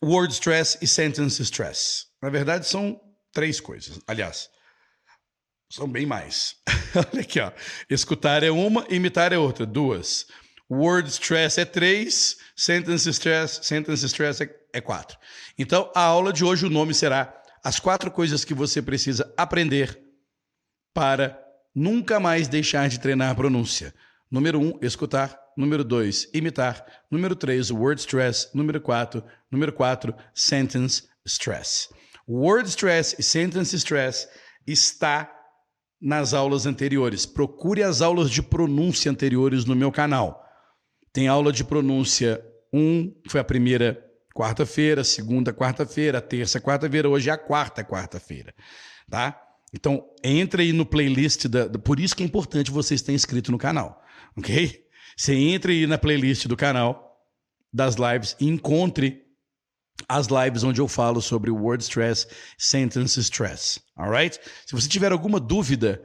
[0.02, 2.06] word stress e sentence stress.
[2.20, 3.00] Na verdade, são
[3.32, 4.00] três coisas.
[4.06, 4.50] Aliás,
[5.70, 6.56] são bem mais.
[6.94, 7.52] Olha aqui, ó.
[7.88, 9.64] Escutar é uma, imitar é outra.
[9.64, 10.26] Duas.
[10.70, 15.16] Word stress é três, sentence stress, sentence stress é, é quatro.
[15.56, 19.98] Então, a aula de hoje, o nome será As quatro coisas que você precisa aprender
[20.92, 21.45] para
[21.76, 23.94] nunca mais deixar de treinar a pronúncia.
[24.30, 25.38] Número um, escutar.
[25.56, 26.84] Número dois, imitar.
[27.10, 28.48] Número três, word stress.
[28.54, 31.88] Número quatro, número quatro, sentence stress.
[32.26, 34.26] Word stress e sentence stress
[34.66, 35.30] está
[36.00, 37.24] nas aulas anteriores.
[37.24, 40.42] Procure as aulas de pronúncia anteriores no meu canal.
[41.12, 44.02] Tem aula de pronúncia 1, que foi a primeira
[44.34, 48.54] quarta-feira, segunda quarta-feira, terça quarta-feira, hoje é a quarta quarta-feira,
[49.08, 49.45] tá?
[49.72, 53.58] Então, entre aí no playlist da, por isso que é importante você estar inscrito no
[53.58, 54.02] canal,
[54.36, 54.84] OK?
[55.16, 57.06] Você entre aí na playlist do canal
[57.72, 59.22] das lives e encontre
[60.08, 62.26] as lives onde eu falo sobre word stress,
[62.58, 64.38] sentence stress, alright?
[64.66, 66.02] Se você tiver alguma dúvida,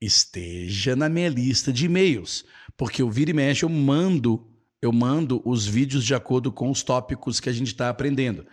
[0.00, 2.44] esteja na minha lista de e-mails,
[2.76, 6.82] porque eu vira e mexe eu mando, eu mando os vídeos de acordo com os
[6.82, 8.46] tópicos que a gente está aprendendo.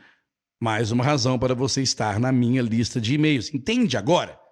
[0.62, 3.54] Mais uma razão para você estar na minha lista de e-mails.
[3.54, 4.42] Entende agora?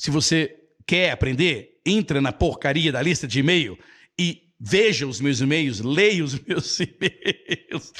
[0.00, 3.78] Se você quer aprender, entra na porcaria da lista de e-mail
[4.18, 7.92] e veja os meus e-mails, leia os meus e-mails.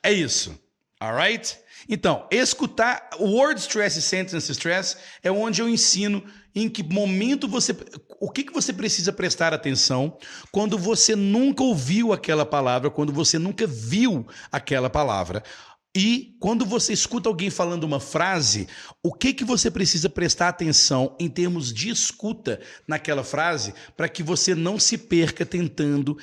[0.00, 0.56] É isso.
[1.00, 1.58] Alright?
[1.88, 6.22] Então, escutar word stress e sentence stress é onde eu ensino
[6.54, 7.76] em que momento você.
[8.20, 10.16] O que, que você precisa prestar atenção
[10.52, 15.42] quando você nunca ouviu aquela palavra, quando você nunca viu aquela palavra.
[16.00, 18.68] E quando você escuta alguém falando uma frase,
[19.02, 24.22] o que que você precisa prestar atenção em termos de escuta naquela frase para que
[24.22, 26.16] você não se perca tentando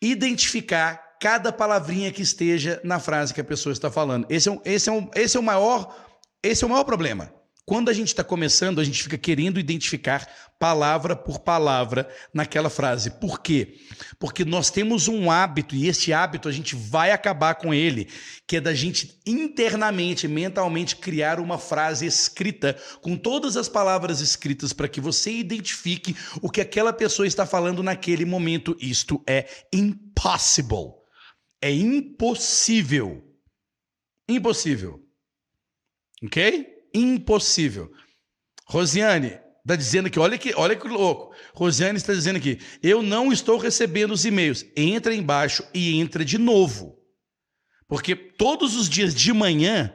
[0.00, 4.28] identificar cada palavrinha que esteja na frase que a pessoa está falando.
[4.30, 7.34] Esse é, um, esse é, um, esse é o maior esse é o maior problema.
[7.64, 13.10] Quando a gente está começando, a gente fica querendo identificar palavra por palavra naquela frase.
[13.20, 13.78] Por quê?
[14.18, 18.08] Porque nós temos um hábito, e esse hábito a gente vai acabar com ele,
[18.48, 24.72] que é da gente internamente, mentalmente, criar uma frase escrita, com todas as palavras escritas,
[24.72, 28.76] para que você identifique o que aquela pessoa está falando naquele momento.
[28.80, 30.94] Isto é impossible.
[31.60, 33.22] É impossível.
[34.28, 35.00] Impossível.
[36.24, 36.81] Ok?
[36.94, 37.90] Impossível.
[38.66, 41.34] Rosiane está dizendo aqui, olha que, olha que louco.
[41.54, 44.64] Rosiane está dizendo aqui, eu não estou recebendo os e-mails.
[44.76, 46.98] Entra embaixo e entra de novo.
[47.86, 49.92] Porque todos os dias de manhã,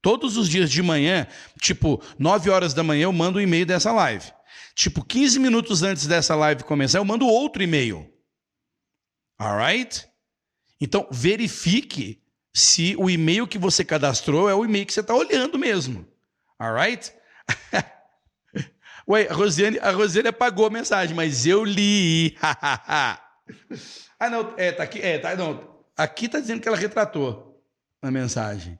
[0.00, 1.26] todos os dias de manhã,
[1.60, 4.32] tipo 9 horas da manhã, eu mando um e-mail dessa live.
[4.74, 8.10] Tipo, 15 minutos antes dessa live começar, eu mando outro e-mail.
[9.38, 10.06] Alright?
[10.80, 15.58] Então, verifique se o e-mail que você cadastrou é o e-mail que você está olhando
[15.58, 16.06] mesmo.
[16.58, 17.12] Alright?
[19.08, 22.36] Ué, a Rosiane, a Rosiane apagou a mensagem, mas eu li.
[22.40, 23.20] ah,
[24.30, 25.74] não, é, tá aqui, é, tá, não.
[25.96, 27.62] Aqui tá dizendo que ela retratou
[28.00, 28.78] a mensagem.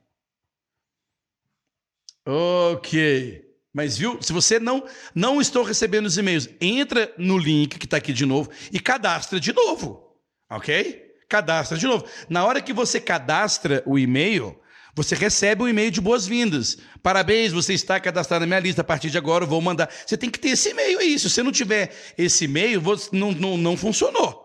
[2.25, 3.45] Ok.
[3.71, 7.97] Mas viu, se você não não estou recebendo os e-mails, entra no link que está
[7.97, 10.17] aqui de novo e cadastra de novo.
[10.49, 11.03] Ok?
[11.27, 12.05] Cadastra de novo.
[12.29, 14.57] Na hora que você cadastra o e-mail,
[14.95, 16.77] você recebe um e-mail de boas-vindas.
[17.03, 18.79] Parabéns, você está cadastrado na minha lista.
[18.79, 19.91] A partir de agora eu vou mandar.
[20.07, 21.19] Você tem que ter esse e-mail aí.
[21.19, 22.81] Se você não tiver esse e-mail,
[23.11, 24.41] não, não, não funcionou.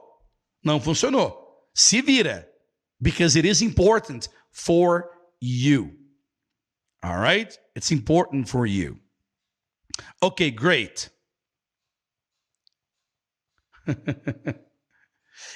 [0.64, 1.38] Não funcionou.
[1.72, 2.50] Se vira.
[3.00, 5.08] Because it is important for
[5.40, 5.96] you.
[7.00, 7.56] All right?
[7.76, 8.98] It's important for you.
[10.20, 11.10] Okay, great.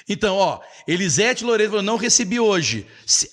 [0.07, 2.87] então, ó, Elisete Loureiro falou: não recebi hoje.
[3.05, 3.29] Se,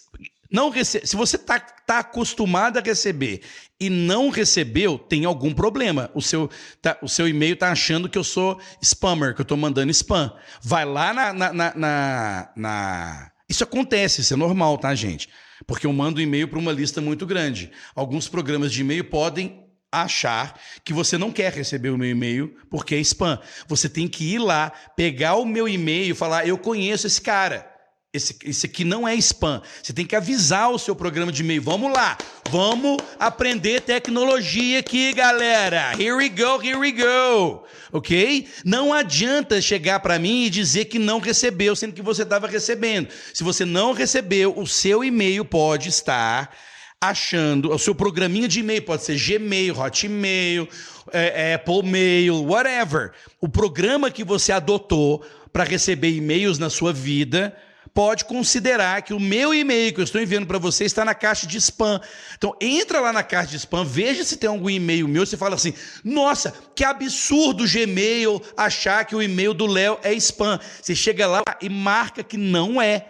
[0.52, 1.00] não rece...
[1.04, 3.40] Se você está tá acostumado a receber
[3.80, 6.10] e não recebeu, tem algum problema.
[6.14, 6.50] O seu,
[6.80, 10.32] tá, o seu e-mail está achando que eu sou spammer, que eu estou mandando spam.
[10.62, 13.30] Vai lá na, na, na, na, na...
[13.48, 15.28] Isso acontece, isso é normal, tá, gente?
[15.66, 17.70] Porque eu mando e-mail para uma lista muito grande.
[17.94, 22.94] Alguns programas de e-mail podem achar que você não quer receber o meu e-mail porque
[22.94, 23.38] é spam.
[23.68, 27.71] Você tem que ir lá, pegar o meu e-mail e falar: eu conheço esse cara.
[28.14, 29.62] Esse, esse aqui não é spam.
[29.82, 31.62] Você tem que avisar o seu programa de e-mail.
[31.62, 32.18] Vamos lá,
[32.50, 35.92] vamos aprender tecnologia aqui, galera.
[35.98, 37.64] Here we go, here we go.
[37.90, 38.46] Ok?
[38.66, 43.08] Não adianta chegar para mim e dizer que não recebeu, sendo que você estava recebendo.
[43.32, 46.54] Se você não recebeu, o seu e-mail pode estar
[47.00, 50.68] achando, o seu programinha de e-mail pode ser Gmail, Hotmail,
[51.14, 53.12] é, Apple Mail, whatever.
[53.40, 57.56] O programa que você adotou para receber e-mails na sua vida
[57.94, 61.46] pode considerar que o meu e-mail que eu estou enviando para você está na caixa
[61.46, 62.00] de spam.
[62.36, 65.26] Então, entra lá na caixa de spam, veja se tem algum e-mail meu.
[65.26, 70.12] Você fala assim: nossa, que absurdo o Gmail achar que o e-mail do Léo é
[70.14, 70.58] spam.
[70.80, 73.08] Você chega lá e marca que não é.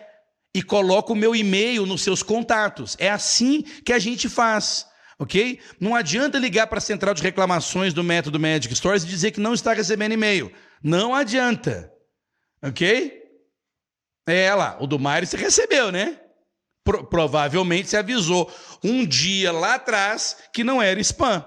[0.55, 2.97] E coloca o meu e-mail nos seus contatos.
[2.99, 4.87] É assim que a gente faz.
[5.19, 5.61] Ok?
[5.79, 9.41] Não adianta ligar para a central de reclamações do método Magic Stories e dizer que
[9.41, 10.53] não está recebendo e-mail.
[10.83, 11.91] Não adianta.
[12.61, 13.22] Ok?
[14.27, 16.21] É lá, o do Mário você recebeu, né?
[16.85, 18.51] Pro, provavelmente você avisou
[18.83, 21.45] um dia lá atrás que não era spam.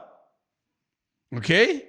[1.34, 1.86] Ok?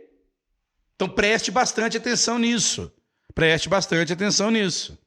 [0.95, 2.93] Então preste bastante atenção nisso.
[3.35, 4.99] Preste bastante atenção nisso.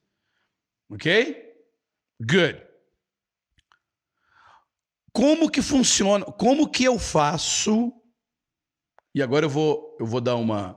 [0.90, 1.50] Ok?
[2.22, 2.62] Good.
[5.12, 6.26] Como que funciona?
[6.26, 7.92] Como que eu faço?
[9.14, 10.74] E agora eu vou, eu vou dar uma.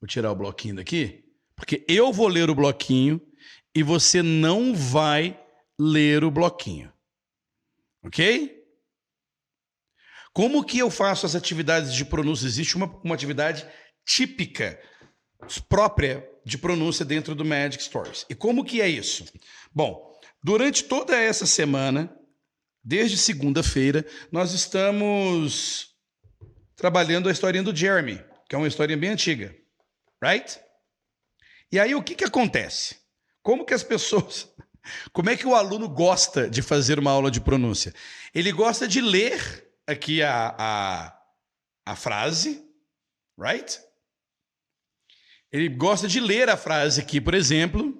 [0.00, 3.20] Vou tirar o bloquinho daqui, porque eu vou ler o bloquinho
[3.74, 5.38] e você não vai
[5.78, 6.92] ler o bloquinho.
[8.02, 8.58] Ok?
[10.32, 12.46] Como que eu faço as atividades de pronúncia?
[12.46, 13.66] Existe uma, uma atividade
[14.04, 14.80] típica,
[15.68, 18.26] própria de pronúncia dentro do Magic Stories.
[18.28, 19.24] E como que é isso?
[19.72, 22.14] Bom, durante toda essa semana,
[22.82, 25.94] desde segunda-feira, nós estamos
[26.76, 29.54] trabalhando a historinha do Jeremy, que é uma historinha bem antiga,
[30.22, 30.58] right?
[31.70, 32.99] E aí o que que acontece?
[33.42, 34.48] Como que as pessoas.
[35.12, 37.94] Como é que o aluno gosta de fazer uma aula de pronúncia?
[38.34, 41.20] Ele gosta de ler aqui a, a,
[41.86, 42.64] a frase,
[43.38, 43.80] right?
[45.52, 47.94] Ele gosta de ler a frase aqui, por exemplo.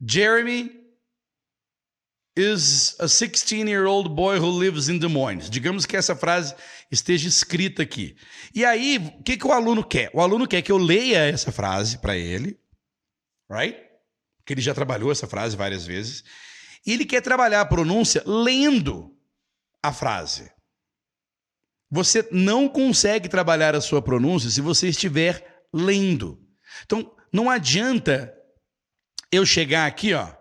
[0.00, 0.78] Jeremy
[2.36, 5.50] is a 16-year-old boy who lives in Des Moines.
[5.50, 6.54] Digamos que essa frase
[6.90, 8.16] esteja escrita aqui.
[8.54, 10.10] E aí, o que, que o aluno quer?
[10.14, 12.56] O aluno quer que eu leia essa frase para ele,
[13.50, 13.78] right?
[14.44, 16.24] Que ele já trabalhou essa frase várias vezes.
[16.86, 19.16] E ele quer trabalhar a pronúncia lendo
[19.82, 20.50] a frase.
[21.90, 26.38] Você não consegue trabalhar a sua pronúncia se você estiver lendo.
[26.84, 28.34] Então, não adianta
[29.32, 30.38] eu chegar aqui, ó,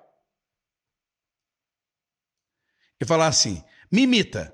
[3.00, 4.54] e falar assim: me imita.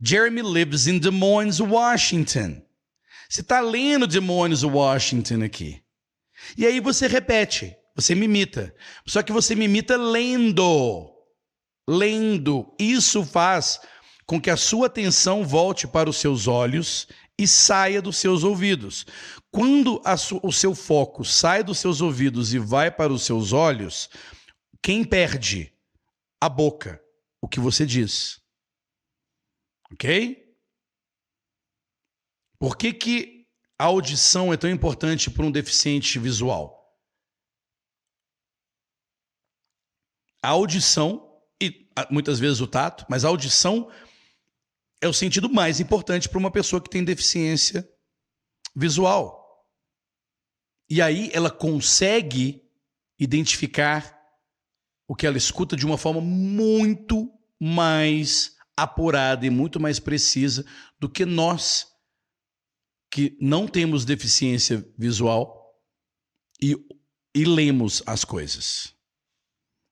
[0.00, 2.62] Jeremy lives in Des Moines, Washington.
[3.28, 5.82] Você está lendo Des Moines, Washington aqui.
[6.56, 8.74] E aí você repete, você me imita.
[9.06, 11.10] Só que você me imita lendo.
[11.88, 12.74] Lendo.
[12.78, 13.80] Isso faz
[14.26, 19.06] com que a sua atenção volte para os seus olhos e saia dos seus ouvidos.
[19.50, 20.02] Quando
[20.42, 24.10] o seu foco sai dos seus ouvidos e vai para os seus olhos,
[24.82, 25.72] quem perde?
[26.40, 27.02] A boca,
[27.40, 28.40] o que você diz.
[29.90, 30.44] Ok?
[32.58, 33.35] Por que, que
[33.78, 36.76] a audição é tão importante para um deficiente visual?
[40.42, 43.90] A audição, e muitas vezes o tato, mas a audição
[45.00, 47.88] é o sentido mais importante para uma pessoa que tem deficiência
[48.74, 49.66] visual.
[50.88, 52.62] E aí ela consegue
[53.18, 54.16] identificar
[55.08, 60.64] o que ela escuta de uma forma muito mais apurada e muito mais precisa
[60.98, 61.95] do que nós
[63.16, 65.74] que não temos deficiência visual
[66.60, 66.76] e,
[67.34, 68.94] e lemos as coisas.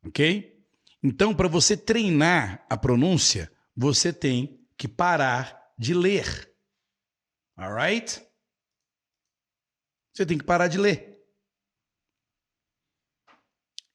[0.06, 0.62] Ok?
[1.02, 6.54] Então, para você treinar a pronúncia, você tem que parar de ler.
[7.56, 8.22] Alright?
[10.12, 11.18] Você tem que parar de ler.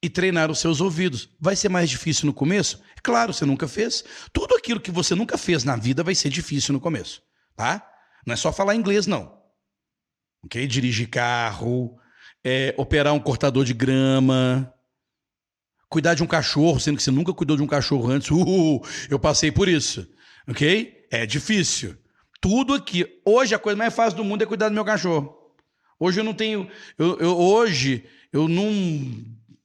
[0.01, 1.29] E treinar os seus ouvidos.
[1.39, 2.81] Vai ser mais difícil no começo?
[2.97, 4.03] É claro, você nunca fez.
[4.33, 7.21] Tudo aquilo que você nunca fez na vida vai ser difícil no começo,
[7.55, 7.88] tá?
[8.29, 9.41] Não é só falar inglês, não.
[10.45, 10.67] Ok?
[10.67, 11.99] Dirigir carro,
[12.43, 14.71] é, operar um cortador de grama,
[15.89, 18.29] cuidar de um cachorro, sendo que você nunca cuidou de um cachorro antes.
[18.29, 20.07] Uh, eu passei por isso.
[20.47, 21.07] Ok?
[21.09, 21.97] É difícil.
[22.39, 23.19] Tudo aqui.
[23.25, 25.35] Hoje a coisa mais fácil do mundo é cuidar do meu cachorro.
[25.99, 26.69] Hoje eu não tenho.
[26.99, 28.69] Eu, eu, hoje eu não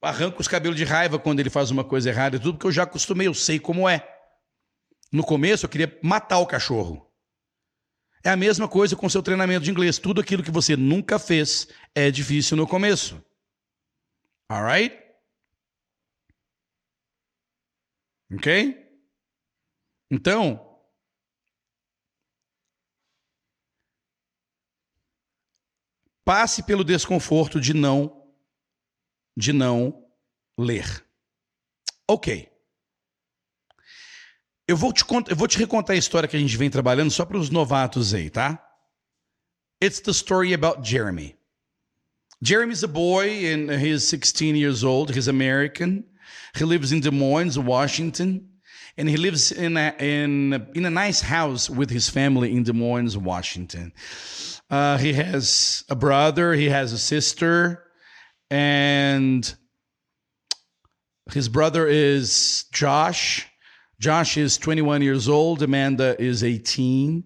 [0.01, 2.71] arranco os cabelos de raiva quando ele faz uma coisa errada e tudo, porque eu
[2.71, 4.03] já acostumei, eu sei como é.
[5.11, 7.04] No começo eu queria matar o cachorro.
[8.25, 9.99] É a mesma coisa com seu treinamento de inglês.
[9.99, 13.23] Tudo aquilo que você nunca fez é difícil no começo.
[14.49, 14.97] Alright?
[18.33, 18.83] Ok?
[20.09, 20.81] Então,
[26.25, 28.25] passe pelo desconforto de não
[29.37, 30.09] de não
[30.57, 31.05] ler.
[32.09, 32.54] Ok.
[34.67, 37.23] Eu vou te eu vou te recontar a história que a gente vem trabalhando só
[37.23, 38.59] para os novatos aí, tá?
[39.83, 41.35] It's the story about Jeremy.
[42.41, 45.11] Jeremy's a boy and he's 16 years old.
[45.11, 46.03] He's American.
[46.55, 48.49] He lives in Des Moines, Washington,
[48.97, 52.73] and he lives in a, in in a nice house with his family in Des
[52.73, 53.93] Moines, Washington.
[54.69, 57.83] Uh, he has a brother, he has a sister,
[58.49, 59.55] and
[61.31, 63.47] his brother is Josh.
[63.99, 65.61] Josh is 21 years old.
[65.61, 67.23] Amanda is 18.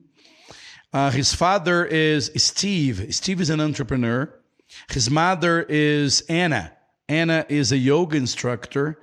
[0.91, 3.13] Uh, his father is Steve.
[3.13, 4.33] Steve is an entrepreneur.
[4.89, 6.73] His mother is Anna.
[7.07, 9.01] Anna is a yoga instructor.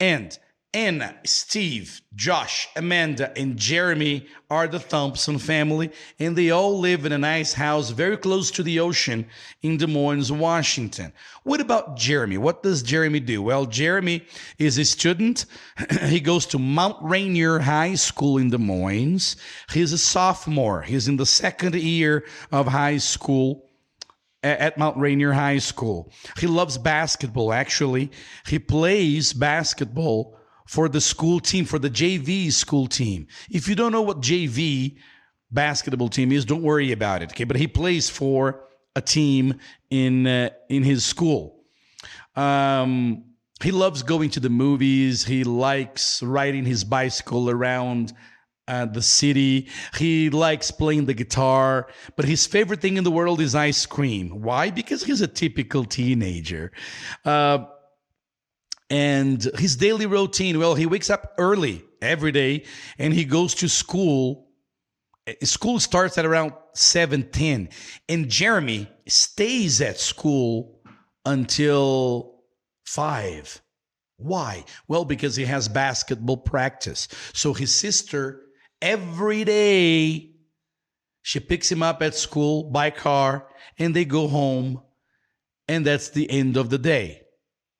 [0.00, 0.38] And
[0.74, 7.12] Anna, Steve, Josh, Amanda, and Jeremy are the Thompson family, and they all live in
[7.12, 9.24] a nice house very close to the ocean
[9.62, 11.14] in Des Moines, Washington.
[11.42, 12.36] What about Jeremy?
[12.36, 13.40] What does Jeremy do?
[13.40, 14.26] Well, Jeremy
[14.58, 15.46] is a student.
[16.02, 19.36] he goes to Mount Rainier High School in Des Moines.
[19.72, 20.82] He's a sophomore.
[20.82, 23.70] He's in the second year of high school
[24.42, 26.12] at Mount Rainier High School.
[26.38, 28.10] He loves basketball, actually.
[28.46, 30.37] He plays basketball
[30.68, 33.26] for the school team, for the JV school team.
[33.50, 34.98] If you don't know what JV
[35.50, 37.30] basketball team is, don't worry about it.
[37.30, 38.64] Okay, but he plays for
[38.94, 39.54] a team
[39.90, 41.64] in uh, in his school.
[42.36, 43.24] Um,
[43.62, 45.24] he loves going to the movies.
[45.24, 48.12] He likes riding his bicycle around
[48.68, 49.68] uh, the city.
[49.96, 54.42] He likes playing the guitar, but his favorite thing in the world is ice cream.
[54.42, 54.70] Why?
[54.70, 56.72] Because he's a typical teenager.
[57.24, 57.64] Uh,
[58.90, 62.64] and his daily routine well he wakes up early every day
[62.98, 64.48] and he goes to school.
[65.26, 67.68] Uh, school starts at around 7:10
[68.08, 70.80] and Jeremy stays at school
[71.24, 72.40] until
[72.86, 73.62] 5
[74.18, 74.64] why?
[74.88, 77.06] Well because he has basketball practice.
[77.32, 78.42] So his sister
[78.82, 80.32] every day
[81.22, 84.82] she picks him up at school by car and they go home
[85.68, 87.22] and that's the end of the day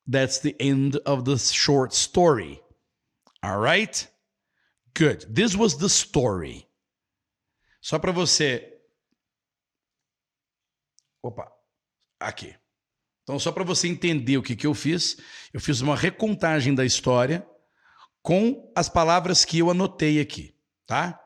[0.08, 2.60] that's the end of the short story.
[3.42, 4.08] All right?
[4.94, 5.26] Good.
[5.32, 6.66] This was the story.
[7.80, 8.80] Só para você.
[11.22, 11.52] Opa,
[12.18, 12.56] aqui.
[13.22, 15.18] Então, só para você entender o que, que eu fiz,
[15.52, 17.46] eu fiz uma recontagem da história
[18.22, 20.56] com as palavras que eu anotei aqui,
[20.86, 21.20] tá?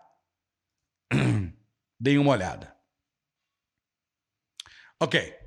[2.01, 2.77] Deem uma olhada.
[5.01, 5.42] Ok.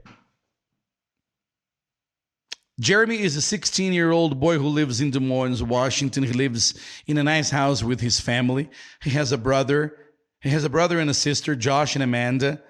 [2.80, 6.24] Jeremy is a 16 year old boy who lives in Des Moines, Washington.
[6.24, 6.74] He lives
[7.08, 8.70] in a nice house with his family.
[9.02, 9.98] He has a brother.
[10.42, 12.62] He has a brother and a sister, Josh and Amanda.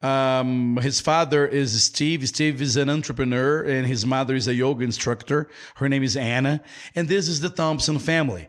[0.00, 2.26] Um, his father is Steve.
[2.28, 5.48] Steve is an entrepreneur, and his mother is a yoga instructor.
[5.76, 6.62] Her name is Anna.
[6.94, 8.48] And this is the Thompson family.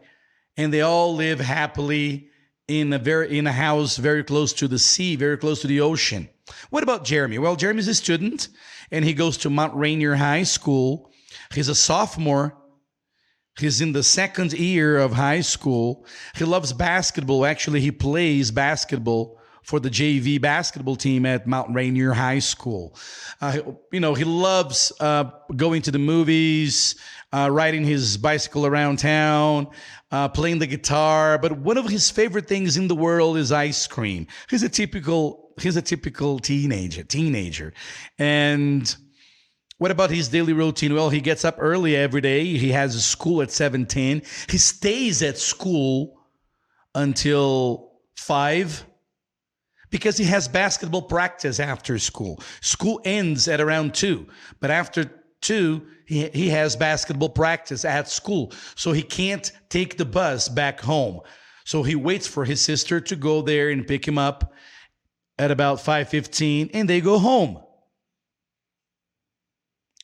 [0.58, 2.30] And they all live happily
[2.68, 5.82] in a very in a house very close to the sea, very close to the
[5.82, 6.30] ocean.
[6.70, 7.39] What about Jeremy?
[7.39, 8.50] Well, Jeremy's a student
[8.91, 11.12] and he goes to Mount Rainier High School.
[11.54, 12.58] He's a sophomore.
[13.58, 16.06] He's in the second year of high school.
[16.36, 17.46] He loves basketball.
[17.46, 22.96] Actually, he plays basketball for the JV basketball team at Mount Rainier High School.
[23.41, 23.60] Uh,
[23.91, 25.24] you know, he loves uh,
[25.56, 26.96] going to the movies,
[27.32, 29.68] uh, riding his bicycle around town,
[30.12, 31.38] uh, playing the guitar.
[31.38, 34.28] But one of his favorite things in the world is ice cream.
[34.50, 37.74] He's a typical he's a typical teenager, teenager.
[38.18, 38.95] And
[39.78, 40.93] what about his daily routine?
[40.93, 42.45] Well, he gets up early every day.
[42.45, 44.22] He has school at 7:10.
[44.49, 46.22] He stays at school
[46.93, 48.86] until 5
[49.89, 52.41] because he has basketball practice after school.
[52.62, 54.26] School ends at around 2,
[54.62, 58.51] but after 2, he, he has basketball practice at school.
[58.76, 61.20] So he can't take the bus back home.
[61.66, 64.53] So he waits for his sister to go there and pick him up
[65.38, 67.62] at about 5:15 and they go home.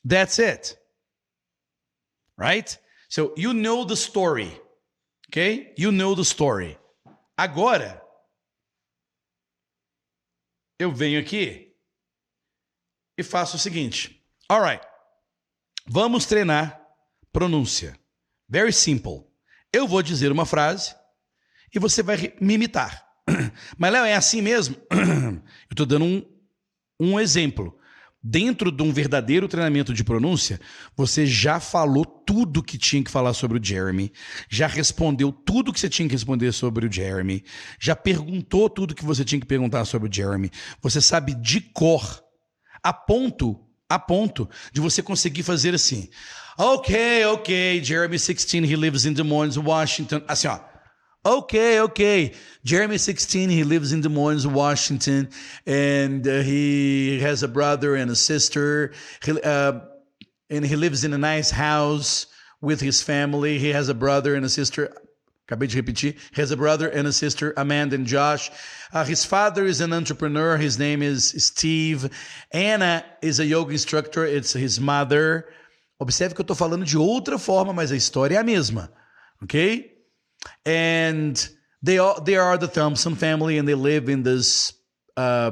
[0.03, 0.77] That's it.
[2.37, 2.77] Right?
[3.09, 4.51] So you know the story.
[5.29, 5.73] OK?
[5.77, 6.77] You know the story.
[7.37, 8.01] Agora
[10.79, 11.75] eu venho aqui
[13.17, 14.21] e faço o seguinte.
[14.49, 14.83] All right.
[15.87, 16.81] Vamos treinar
[17.31, 17.97] pronúncia.
[18.49, 19.25] Very simple.
[19.71, 20.95] Eu vou dizer uma frase
[21.73, 23.10] e você vai me imitar.
[23.77, 24.75] Mas, Léo, é assim mesmo?
[24.91, 25.41] Eu
[25.71, 26.23] estou dando um,
[26.99, 27.77] um exemplo.
[28.23, 30.61] Dentro de um verdadeiro treinamento de pronúncia,
[30.95, 34.13] você já falou tudo que tinha que falar sobre o Jeremy,
[34.47, 37.43] já respondeu tudo que você tinha que responder sobre o Jeremy,
[37.79, 40.51] já perguntou tudo que você tinha que perguntar sobre o Jeremy.
[40.83, 42.23] Você sabe de cor,
[42.83, 46.07] a ponto, a ponto de você conseguir fazer assim.
[46.59, 50.21] Ok, ok, Jeremy 16, he lives in Des Moines, Washington.
[50.27, 50.70] Assim, ó.
[51.23, 52.33] Okay, okay.
[52.63, 55.29] Jeremy 16, he lives in Des Moines, Washington,
[55.67, 58.91] and uh, he has a brother and a sister.
[59.23, 59.81] He, uh,
[60.49, 62.25] and he lives in a nice house
[62.59, 63.59] with his family.
[63.59, 64.91] He has a brother and a sister.
[65.47, 66.15] Acabei de repetir.
[66.33, 68.49] He has a brother and a sister, Amanda and Josh.
[68.91, 70.57] Uh, his father is an entrepreneur.
[70.57, 72.09] His name is Steve.
[72.51, 74.25] Anna is a yoga instructor.
[74.25, 75.47] It's his mother.
[75.99, 78.91] Observe que eu estou falando de outra forma, mas a história é a mesma.
[79.43, 79.90] Ok?
[80.65, 81.49] And
[81.81, 84.73] they are they are the Thompson family, and they live in this
[85.17, 85.51] uh,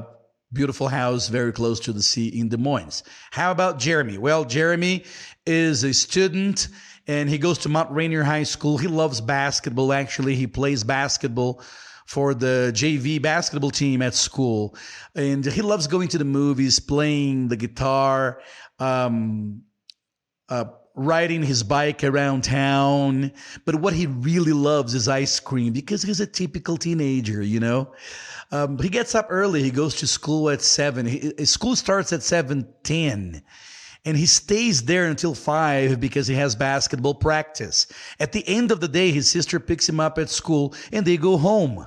[0.54, 3.04] beautiful house very close to the sea in Des Moines.
[3.32, 4.18] How about Jeremy?
[4.18, 5.04] Well, Jeremy
[5.46, 6.68] is a student.
[7.08, 8.78] And he goes to Mount Rainier High School.
[8.78, 9.94] He loves basketball.
[9.94, 11.64] Actually, he plays basketball
[12.06, 14.76] for the JV basketball team at school.
[15.16, 18.42] And he loves going to the movies, playing the guitar,
[18.78, 19.64] um,
[20.50, 20.66] uh,
[21.00, 23.32] riding his bike around town.
[23.66, 27.93] But what he really loves is ice cream because he's a typical teenager, you know.
[28.52, 29.64] Um, he gets up early.
[29.64, 31.06] He goes to school at seven.
[31.06, 33.41] He, his school starts at seven ten,
[34.06, 37.88] and he stays there until five because he has basketball practice.
[38.20, 41.18] At the end of the day, his sister picks him up at school, and they
[41.18, 41.86] go home.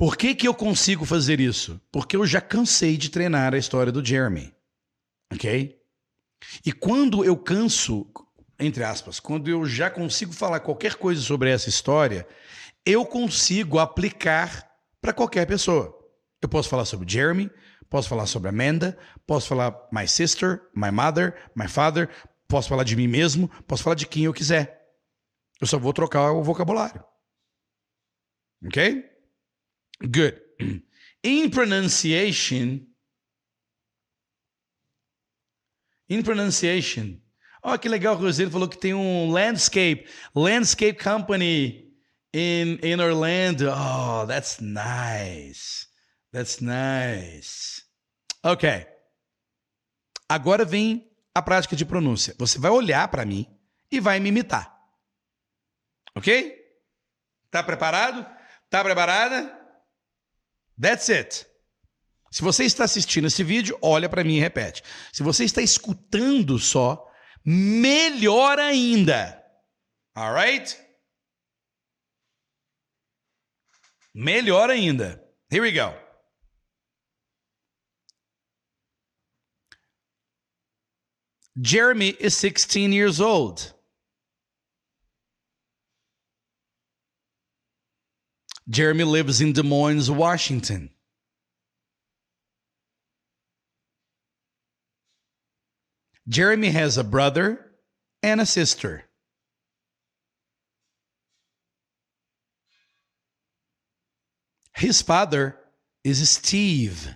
[0.00, 1.78] Por que, que eu consigo fazer isso?
[1.92, 4.50] Porque eu já cansei de treinar a história do Jeremy.
[5.30, 5.78] Ok?
[6.64, 8.10] E quando eu canso,
[8.58, 12.26] entre aspas, quando eu já consigo falar qualquer coisa sobre essa história,
[12.82, 14.72] eu consigo aplicar
[15.02, 15.94] para qualquer pessoa.
[16.40, 17.50] Eu posso falar sobre Jeremy,
[17.90, 22.08] posso falar sobre Amanda, posso falar my sister, my mother, my father,
[22.48, 24.80] posso falar de mim mesmo, posso falar de quem eu quiser.
[25.60, 27.04] Eu só vou trocar o vocabulário.
[28.64, 29.09] Ok?
[30.00, 30.40] Good.
[31.22, 32.86] In pronunciation,
[36.08, 37.20] in pronunciation.
[37.62, 41.92] Oh, que legal o Rosendo falou que tem um landscape, landscape company
[42.32, 43.70] in in Orlando.
[43.70, 45.86] Oh, that's nice.
[46.32, 47.82] That's nice.
[48.42, 48.86] Ok.
[50.26, 52.34] Agora vem a prática de pronúncia.
[52.38, 53.46] Você vai olhar para mim
[53.92, 54.74] e vai me imitar.
[56.16, 56.56] Ok?
[57.50, 58.26] Tá preparado?
[58.70, 59.59] Tá preparada?
[60.80, 61.46] That's it.
[62.30, 64.82] Se você está assistindo esse vídeo, olha para mim e repete.
[65.12, 67.06] Se você está escutando só,
[67.44, 69.36] melhor ainda.
[70.16, 70.78] Alright?
[74.14, 75.22] Melhor ainda.
[75.50, 75.92] Here we go.
[81.60, 83.74] Jeremy is 16 years old.
[88.70, 90.90] Jeremy lives in Des Moines, Washington.
[96.28, 97.72] Jeremy has a brother
[98.22, 99.04] and a sister.
[104.76, 105.58] His father
[106.04, 107.12] is Steve.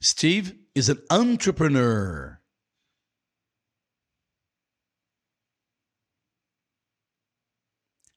[0.00, 2.39] Steve is an entrepreneur.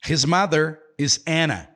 [0.03, 1.69] His mother is Anna.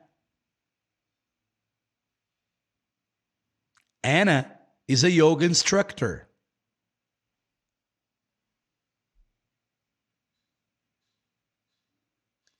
[4.04, 4.52] Anna
[4.86, 6.28] is a yoga instructor.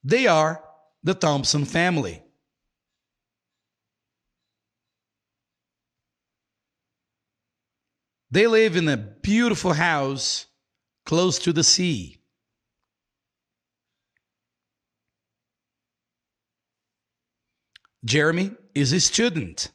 [0.03, 0.65] They are
[1.03, 2.23] the Thompson family.
[8.31, 10.47] They live in a beautiful house
[11.05, 12.18] close to the sea.
[18.03, 19.69] Jeremy is a student.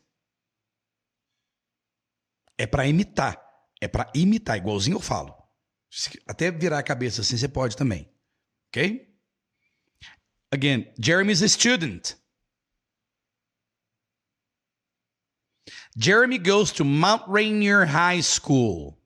[2.58, 3.42] É para imitar.
[3.82, 5.36] É para imitar, igualzinho eu falo.
[6.28, 8.10] Até virar a cabeça assim, você pode também.
[8.70, 9.14] Ok?
[10.52, 12.16] Again, Jeremy is a student.
[15.98, 18.98] Jeremy goes to Mount Rainier High School.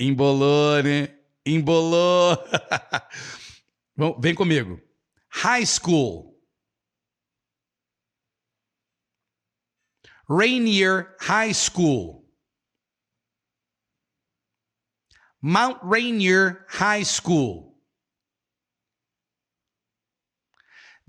[0.00, 1.18] Embolou, né?
[1.44, 2.36] Embolou.
[4.20, 4.80] Vem comigo.
[5.30, 6.34] High school.
[10.28, 12.24] Rainier High School.
[15.42, 17.74] Mount Rainier High School.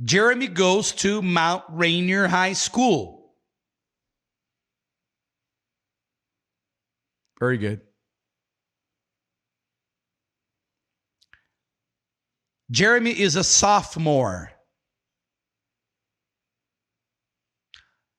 [0.04, 3.36] Jeremy goes to Mount Rainier High School.
[7.40, 7.82] Very good.
[12.72, 14.50] Jeremy is a sophomore.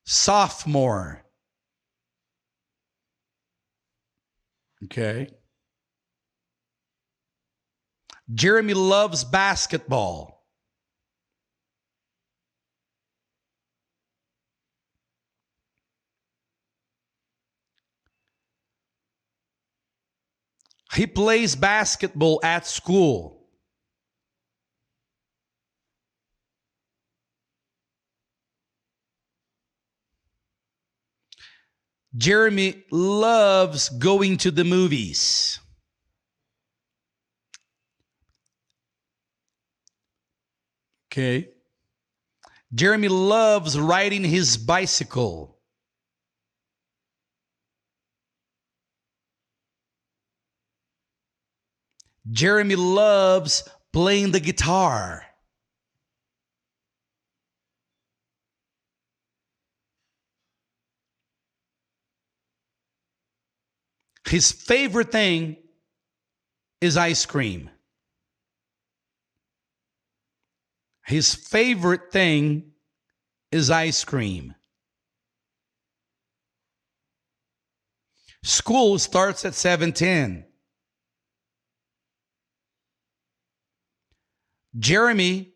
[0.04, 1.24] Sophomore.
[4.84, 5.28] Okay.
[8.34, 10.46] Jeremy loves basketball.
[20.94, 23.41] He plays basketball at school.
[32.16, 35.58] Jeremy loves going to the movies.
[41.10, 41.48] Okay.
[42.74, 45.58] Jeremy loves riding his bicycle.
[52.30, 55.24] Jeremy loves playing the guitar.
[64.32, 65.58] His favorite thing
[66.80, 67.68] is ice cream.
[71.04, 72.72] His favorite thing
[73.50, 74.54] is ice cream.
[78.42, 80.46] School starts at 7:10.
[84.78, 85.52] Jeremy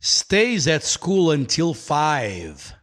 [0.00, 2.75] stays at school until 5.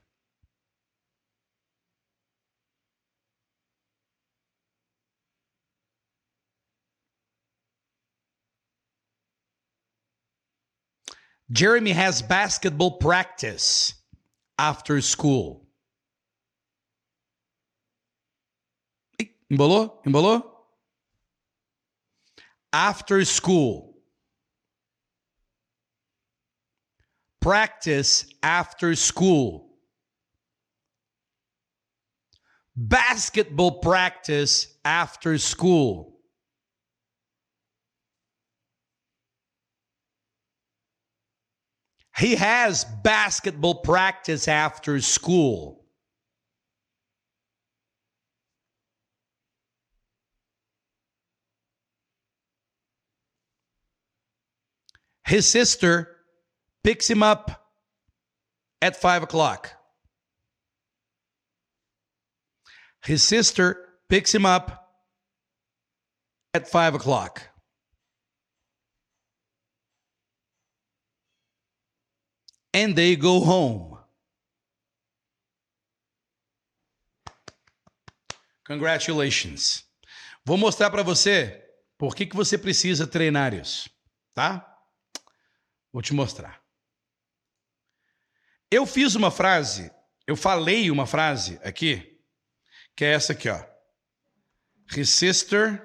[11.54, 13.94] Jeremy has basketball practice
[14.58, 15.68] after school.
[19.52, 19.92] Embolou?
[20.04, 20.42] Embolou?
[22.74, 23.94] After school.
[27.40, 29.76] Practice after school.
[32.76, 36.13] Basketball practice after school.
[42.18, 45.84] He has basketball practice after school.
[55.26, 56.18] His sister
[56.84, 57.72] picks him up
[58.82, 59.72] at five o'clock.
[63.04, 64.92] His sister picks him up
[66.54, 67.53] at five o'clock.
[72.74, 73.94] And they go home.
[78.66, 79.86] Congratulations.
[80.46, 81.64] Vou mostrar para você
[81.98, 83.90] por que, que você precisa treinar isso,
[84.34, 84.78] tá?
[85.92, 86.62] Vou te mostrar.
[88.72, 89.92] Eu fiz uma frase,
[90.26, 92.20] eu falei uma frase aqui,
[92.96, 93.64] que é essa aqui, ó.
[94.88, 95.80] Resistor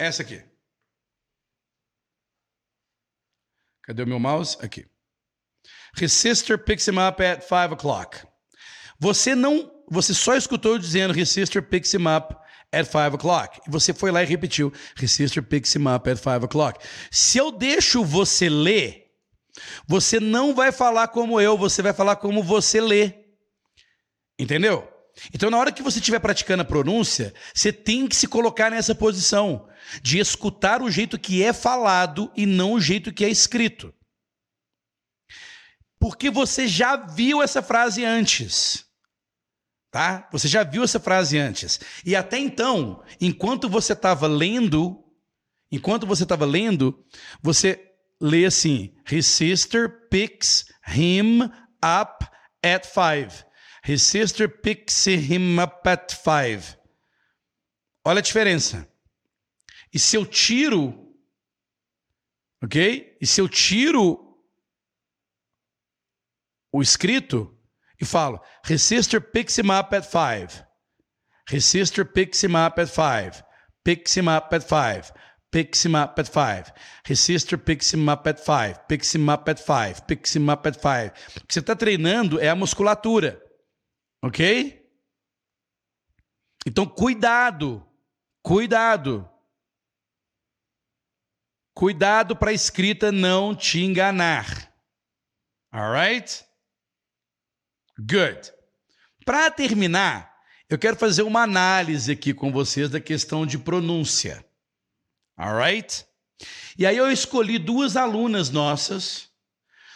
[0.00, 0.42] Essa aqui.
[3.82, 4.56] Cadê o meu mouse?
[4.64, 4.86] Aqui.
[6.00, 8.26] His sister picks him up at 5 o'clock.
[8.98, 12.34] Você não, você só escutou dizendo his sister picks him up
[12.72, 13.60] at 5 o'clock.
[13.66, 16.82] E você foi lá e repetiu his sister picks him up at 5 o'clock.
[17.10, 19.12] Se eu deixo você ler,
[19.86, 23.12] você não vai falar como eu, você vai falar como você lê.
[24.38, 24.89] Entendeu?
[25.34, 28.94] Então, na hora que você estiver praticando a pronúncia, você tem que se colocar nessa
[28.94, 29.68] posição
[30.02, 33.92] de escutar o jeito que é falado e não o jeito que é escrito.
[35.98, 38.86] Porque você já viu essa frase antes.
[39.90, 40.28] Tá?
[40.32, 41.80] Você já viu essa frase antes.
[42.06, 45.04] E até então, enquanto você estava lendo,
[45.70, 47.04] enquanto você estava lendo,
[47.42, 51.42] você lê assim: His sister picks him
[51.84, 52.24] up
[52.62, 53.44] at five.
[53.82, 56.76] His sister picks him up at five.
[58.04, 58.88] Olha a diferença.
[59.92, 61.14] E se eu tiro,
[62.62, 63.16] ok?
[63.20, 64.38] E se eu tiro
[66.72, 67.56] o escrito
[68.00, 70.64] e falo, his sister picks him up at five.
[71.48, 73.42] His sister picks him up at five.
[73.84, 75.12] Picks him up at five.
[75.50, 76.72] Picks him up at five.
[77.04, 78.86] His sister picks him up at five.
[78.86, 80.06] Picks him up at five.
[80.06, 81.12] Picks him up at five.
[81.36, 83.42] O que você está treinando é a musculatura.
[84.22, 84.80] Ok?
[86.66, 87.86] Então, cuidado,
[88.42, 89.28] cuidado.
[91.74, 94.70] Cuidado para a escrita não te enganar.
[95.72, 96.44] Alright?
[97.98, 98.52] Good.
[99.24, 100.34] Para terminar,
[100.68, 104.44] eu quero fazer uma análise aqui com vocês da questão de pronúncia.
[105.36, 106.04] Alright?
[106.78, 109.30] E aí eu escolhi duas alunas nossas,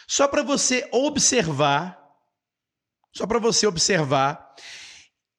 [0.07, 2.04] só para você observar,
[3.15, 4.53] só para você observar,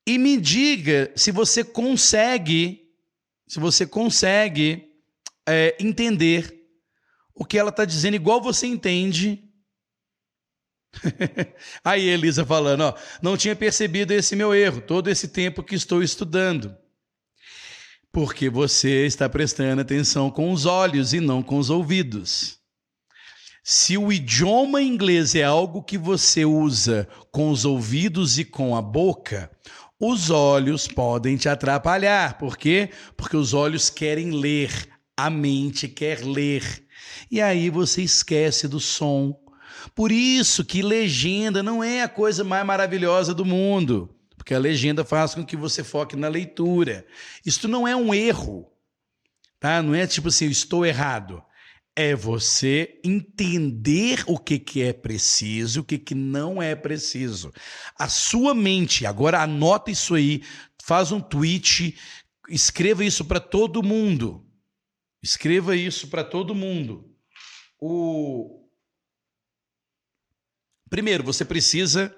[0.06, 2.88] e me diga se você consegue,
[3.46, 4.88] se você consegue
[5.46, 6.56] é, entender
[7.34, 9.42] o que ela está dizendo, igual você entende.
[11.84, 16.02] Aí Elisa falando, ó, não tinha percebido esse meu erro todo esse tempo que estou
[16.02, 16.74] estudando.
[18.10, 22.55] Porque você está prestando atenção com os olhos e não com os ouvidos.
[23.68, 28.80] Se o idioma inglês é algo que você usa com os ouvidos e com a
[28.80, 29.50] boca,
[29.98, 32.38] os olhos podem te atrapalhar.
[32.38, 32.90] Por quê?
[33.16, 34.70] Porque os olhos querem ler,
[35.16, 36.86] a mente quer ler.
[37.28, 39.36] E aí você esquece do som.
[39.96, 45.04] Por isso que legenda não é a coisa mais maravilhosa do mundo, porque a legenda
[45.04, 47.04] faz com que você foque na leitura.
[47.44, 48.70] Isso não é um erro,
[49.58, 49.82] tá?
[49.82, 51.42] Não é tipo assim, eu estou errado.
[51.96, 57.52] É você entender o que, que é preciso e o que, que não é preciso.
[57.98, 60.42] A sua mente, agora anota isso aí,
[60.82, 61.98] faz um tweet,
[62.50, 64.46] escreva isso para todo mundo.
[65.22, 67.10] Escreva isso para todo mundo.
[67.80, 68.66] O
[70.88, 72.14] Primeiro, você precisa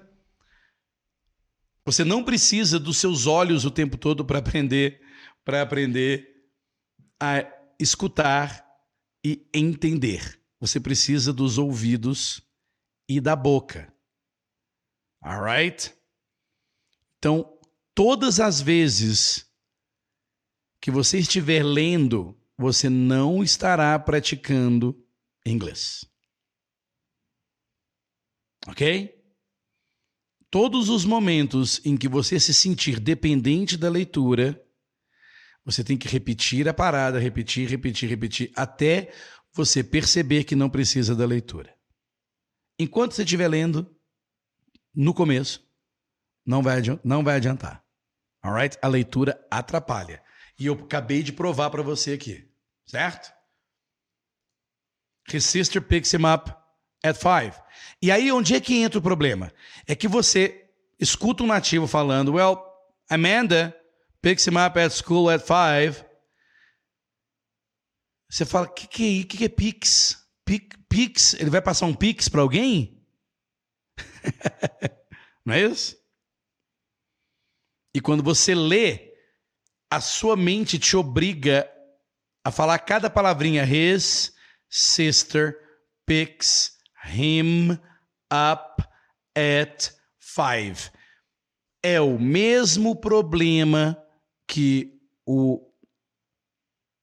[1.89, 5.01] você não precisa dos seus olhos o tempo todo para aprender,
[5.43, 6.27] para aprender
[7.19, 7.43] a
[7.79, 8.63] escutar
[9.23, 10.41] e entender.
[10.59, 12.41] Você precisa dos ouvidos
[13.07, 13.93] e da boca.
[15.21, 15.93] Alright?
[17.17, 17.59] Então,
[17.93, 19.45] todas as vezes
[20.81, 25.01] que você estiver lendo você não estará praticando
[25.45, 26.03] inglês.
[28.67, 29.17] Ok?
[30.51, 34.61] Todos os momentos em que você se sentir dependente da leitura,
[35.69, 39.11] você tem que repetir a parada, repetir, repetir, repetir, até
[39.53, 41.75] você perceber que não precisa da leitura.
[42.79, 43.95] Enquanto você estiver lendo,
[44.95, 45.63] no começo,
[46.45, 47.83] não vai, não vai adiantar.
[48.41, 48.77] Alright?
[48.81, 50.23] A leitura atrapalha.
[50.57, 52.49] E eu acabei de provar para você aqui.
[52.85, 53.31] Certo?
[55.31, 56.51] His sister picks him up
[57.03, 57.55] at five.
[58.01, 59.53] E aí, onde é que entra o problema?
[59.85, 60.67] É que você
[60.99, 62.59] escuta um nativo falando, well,
[63.09, 63.78] Amanda
[64.21, 66.03] picks him up at school at five.
[68.29, 70.27] Você fala, o que, que, é, que, que é Pix?
[70.89, 71.33] Pix?
[71.33, 73.03] Ele vai passar um Pix para alguém?
[75.45, 75.97] Não é isso?
[77.93, 79.13] E quando você lê,
[79.89, 81.69] a sua mente te obriga
[82.43, 83.63] a falar cada palavrinha.
[83.63, 84.35] His
[84.69, 85.57] sister
[86.05, 87.71] picks him
[88.31, 88.83] up
[89.35, 90.91] at five.
[91.81, 93.97] É o mesmo problema
[94.49, 95.71] que o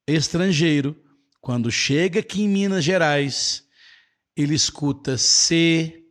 [0.05, 1.01] estrangeiro,
[1.41, 3.65] quando chega aqui em Minas Gerais,
[4.37, 6.05] ele escuta se,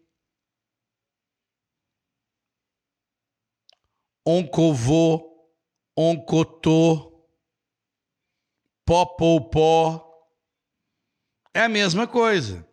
[4.26, 5.52] oncovô,
[5.96, 7.28] oncotô,
[8.86, 10.26] pó,
[11.54, 12.66] É a mesma coisa.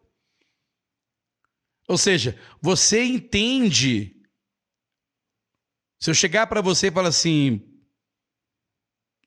[1.88, 4.22] Ou seja, você entende.
[6.00, 7.71] Se eu chegar para você e falar assim: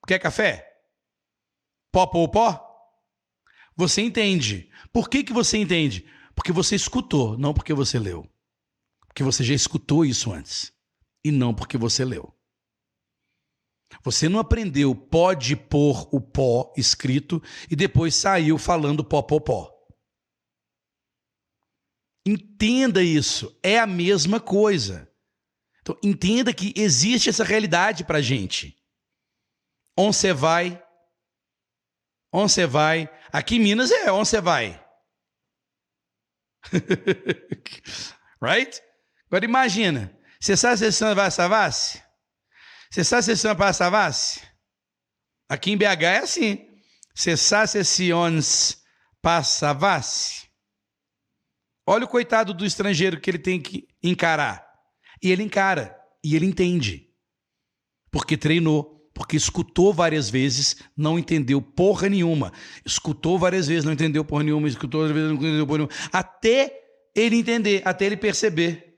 [0.06, 0.68] quer café?
[1.92, 2.66] Pó, pó, pó?
[3.76, 4.70] Você entende.
[4.92, 6.06] Por que, que você entende?
[6.34, 8.30] Porque você escutou, não porque você leu.
[9.08, 10.74] Porque você já escutou isso antes.
[11.24, 12.34] E não porque você leu.
[14.04, 19.72] Você não aprendeu pode pôr o pó escrito e depois saiu falando pó, pó, pó.
[22.28, 25.10] Entenda isso, é a mesma coisa.
[25.82, 28.76] Então, entenda que existe essa realidade para gente.
[29.98, 30.84] Onde você vai?
[32.32, 33.10] Onde você vai?
[33.32, 34.84] Aqui em Minas é onde você vai.
[38.42, 38.82] right?
[39.28, 42.04] Agora imagina, você sabe se você vai a Savassi?
[42.92, 44.42] Você sabe se são para Savassi?
[45.50, 46.68] Aqui em BH é assim.
[47.14, 48.12] Você sabe se
[49.22, 50.50] para Savassi?
[51.88, 54.66] Olha o coitado do estrangeiro que ele tem que encarar.
[55.22, 57.10] E ele encara, e ele entende.
[58.12, 62.52] Porque treinou, porque escutou várias vezes, não entendeu porra nenhuma.
[62.86, 66.10] Escutou várias vezes, não entendeu porra nenhuma, escutou várias vezes, não entendeu porra nenhuma.
[66.12, 66.84] Até
[67.16, 68.94] ele entender, até ele perceber.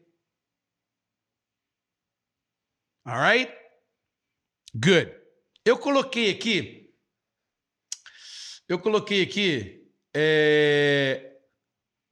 [3.06, 3.54] Alright?
[4.74, 5.16] Good.
[5.64, 6.92] Eu coloquei aqui.
[8.68, 11.38] Eu coloquei aqui é,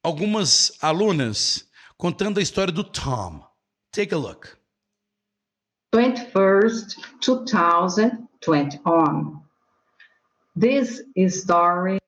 [0.03, 3.43] algumas alunas contando a história do Tom.
[3.91, 4.64] Take a look.
[5.95, 9.41] 21st, 2021.
[10.53, 12.01] This story.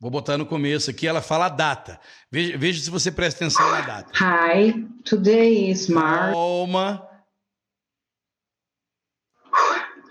[0.00, 2.00] Vou botar no começo aqui, ela fala a data.
[2.28, 4.10] Veja, veja se você presta atenção na data.
[4.16, 6.32] Hi, today is March.
[6.32, 7.08] Calma.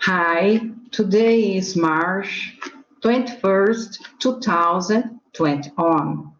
[0.07, 2.57] Hi, today is March
[3.03, 6.31] 21st, 2021.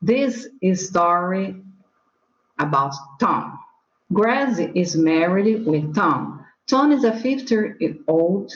[0.00, 1.60] This is story
[2.60, 3.57] about Tom.
[4.12, 6.46] Gracie is married with Tom.
[6.66, 8.52] Tom is a 50-year-old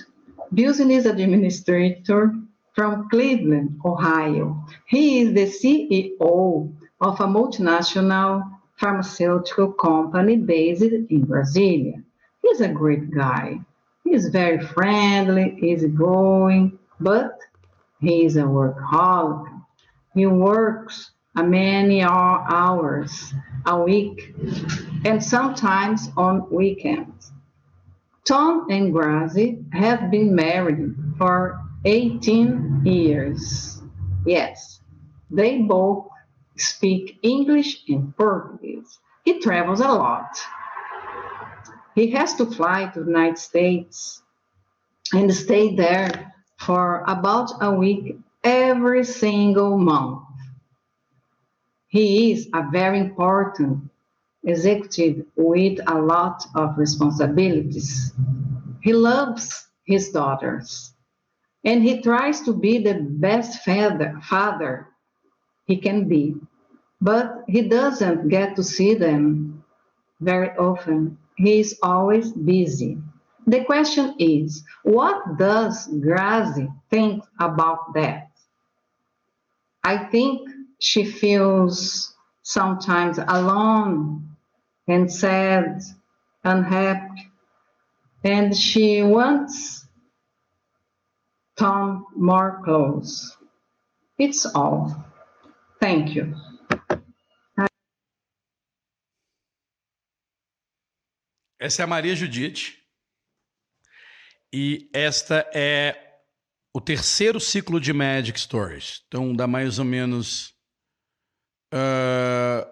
[0.54, 2.32] business administrator
[2.74, 4.64] from Cleveland, Ohio.
[4.86, 8.42] He is the CEO of a multinational
[8.76, 12.02] pharmaceutical company based in Brasilia.
[12.40, 13.60] He's a great guy.
[14.04, 17.38] He's very friendly, easygoing, but
[18.00, 19.46] he is a workaholic.
[20.14, 23.32] He works many hours
[23.66, 24.34] a week
[25.04, 27.32] and sometimes on weekends.
[28.26, 33.82] Tom and Gracie have been married for 18 years.
[34.26, 34.80] Yes,
[35.30, 36.06] they both
[36.56, 38.98] speak English and Portuguese.
[39.24, 40.36] He travels a lot
[41.94, 44.22] he has to fly to the United States
[45.12, 50.22] and stay there for about a week every single month.
[51.92, 53.90] He is a very important
[54.42, 58.12] executive with a lot of responsibilities.
[58.80, 60.94] He loves his daughters
[61.64, 64.88] and he tries to be the best father, father
[65.66, 66.34] he can be,
[67.00, 69.62] but he doesn't get to see them
[70.20, 72.98] very often He's always busy.
[73.46, 78.30] The question is, what does Grazi think about that?
[79.82, 80.48] I think
[80.82, 82.12] she feels
[82.42, 84.36] sometimes alone
[84.88, 85.80] and sad,
[86.42, 87.30] unhappy,
[88.24, 89.86] and she wants
[91.56, 93.36] Tom more close.
[94.18, 95.04] It's all.
[95.80, 96.34] Thank you.
[101.60, 102.82] Essa é a Maria Judite.
[104.52, 106.18] E esta é
[106.74, 109.04] o terceiro ciclo de Magic Stories.
[109.06, 110.51] Então dá mais ou menos.
[111.72, 112.70] Uh,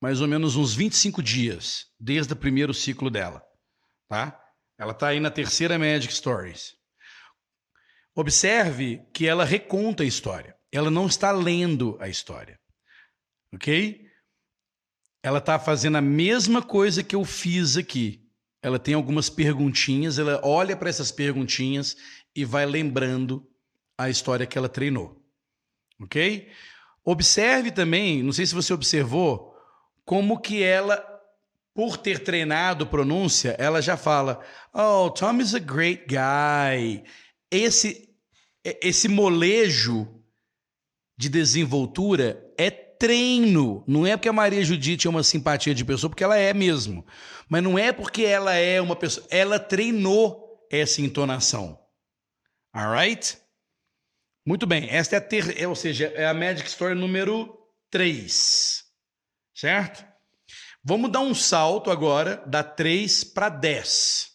[0.00, 3.42] mais ou menos uns 25 dias desde o primeiro ciclo dela.
[4.08, 4.38] Tá?
[4.78, 6.74] Ela está aí na terceira Magic Stories.
[8.14, 10.56] Observe que ela reconta a história.
[10.72, 12.58] Ela não está lendo a história.
[13.54, 14.06] Ok?
[15.22, 18.22] Ela está fazendo a mesma coisa que eu fiz aqui
[18.62, 21.96] ela tem algumas perguntinhas, ela olha para essas perguntinhas
[22.34, 23.44] e vai lembrando
[23.98, 25.20] a história que ela treinou.
[26.00, 26.48] Ok?
[27.04, 29.54] Observe também, não sei se você observou,
[30.04, 31.04] como que ela,
[31.74, 34.40] por ter treinado pronúncia, ela já fala:
[34.72, 37.02] Oh, Tom is a great guy.
[37.50, 38.08] Esse,
[38.64, 40.22] esse molejo
[41.18, 43.82] de desenvoltura é treino.
[43.86, 47.04] Não é porque a Maria Judite é uma simpatia de pessoa, porque ela é mesmo.
[47.48, 49.26] Mas não é porque ela é uma pessoa.
[49.28, 51.78] Ela treinou essa entonação.
[52.72, 53.41] Alright?
[54.44, 54.88] Muito bem.
[54.90, 55.60] Esta é a ter...
[55.60, 57.56] É, ou seja, é a Magic Story número
[57.90, 58.84] 3.
[59.54, 60.04] Certo?
[60.82, 64.32] Vamos dar um salto agora da 3 para 10.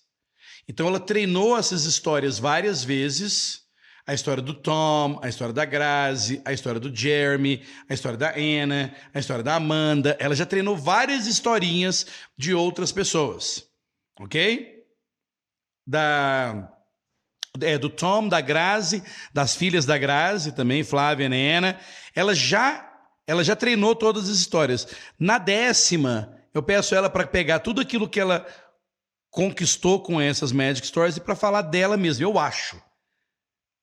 [0.67, 3.67] Então ela treinou essas histórias várias vezes
[4.07, 8.33] a história do Tom, a história da Grazi, a história do Jeremy, a história da
[8.37, 10.15] Anna, a história da Amanda.
[10.17, 13.67] Ela já treinou várias historinhas de outras pessoas,
[14.17, 14.85] ok?
[15.85, 16.73] Da
[17.61, 19.03] é, do Tom, da Grazi,
[19.33, 21.79] das filhas da Grazi também, Flávia e Ana.
[22.15, 22.89] Ela já,
[23.25, 24.87] ela já treinou todas as histórias.
[25.19, 28.45] Na décima, eu peço ela para pegar tudo aquilo que ela
[29.29, 32.81] conquistou com essas Magic Stories e para falar dela mesma, eu acho.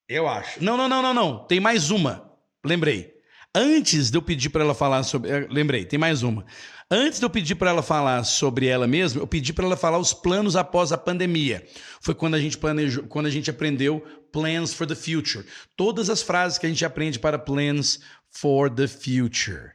[0.08, 0.62] Eu acho.
[0.62, 1.46] Não, não, não, não, não.
[1.46, 2.30] Tem mais uma.
[2.64, 3.13] Lembrei.
[3.54, 5.30] Antes de eu pedir para ela falar sobre.
[5.30, 6.44] Eh, lembrei, tem mais uma.
[6.90, 9.98] Antes de eu pedir para ela falar sobre ela mesma, eu pedi para ela falar
[9.98, 11.64] os planos após a pandemia.
[12.00, 15.46] Foi quando a gente planejou, quando a gente aprendeu Plans for the Future.
[15.76, 19.72] Todas as frases que a gente aprende para Plans for the Future.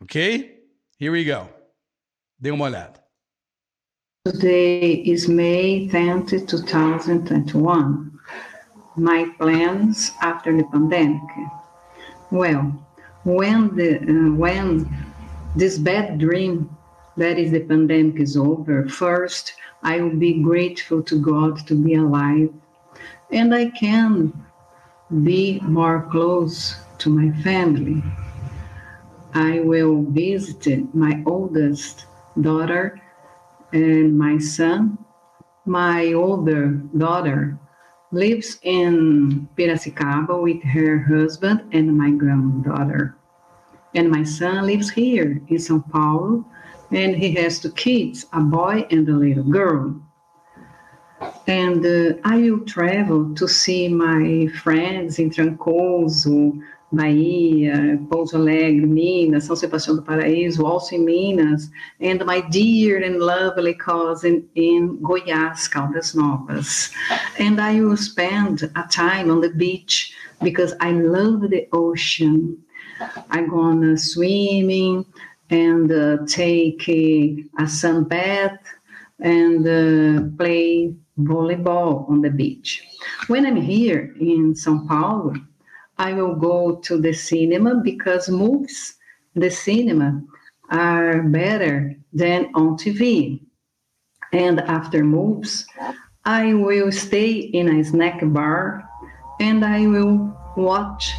[0.00, 0.60] Ok?
[1.00, 1.48] Here we go.
[2.38, 3.00] Dê uma olhada.
[4.24, 8.12] Today is May 10, 2021.
[8.96, 11.22] my plans after the pandemic?
[12.30, 12.72] Well,
[13.24, 14.88] when the uh, when
[15.54, 16.76] this bad dream
[17.16, 21.94] that is the pandemic is over, first, I will be grateful to God to be
[21.94, 22.52] alive.
[23.30, 24.32] And I can
[25.22, 28.02] be more close to my family.
[29.34, 32.06] I will visit my oldest
[32.40, 33.00] daughter
[33.72, 34.98] and my son.
[35.64, 37.58] My older daughter
[38.12, 43.16] lives in Piracicaba with her husband and my granddaughter.
[43.94, 46.44] And my son lives here in São Paulo,
[46.90, 50.00] and he has two kids, a boy and a little girl.
[51.46, 56.60] And uh, I will travel to see my friends in Trancoso,
[56.92, 61.70] Bahia, Pouso Alegre, Minas, São Sebastião do Paraíso, also in Minas,
[62.00, 66.90] and my dear and lovely cousin in Goiás, Caldas Novas.
[67.38, 72.58] And I will spend a time on the beach because I love the ocean.
[73.30, 75.06] I'm gonna swimming
[75.50, 78.58] and uh, take a, a sunbath
[79.20, 82.86] and uh, play volleyball on the beach.
[83.28, 85.34] When I'm here in São Paulo,
[85.98, 88.94] I will go to the cinema because movies,
[89.34, 90.22] the cinema,
[90.70, 93.40] are better than on TV.
[94.32, 95.66] And after movies,
[96.24, 98.88] I will stay in a snack bar
[99.40, 101.12] and I will watch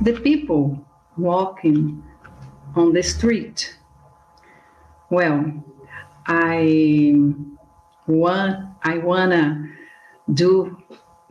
[0.00, 0.84] the people
[1.16, 2.02] walking
[2.76, 3.76] on the street.
[5.10, 5.64] Well,
[6.26, 7.14] I
[8.06, 9.70] want I wanna
[10.34, 10.76] do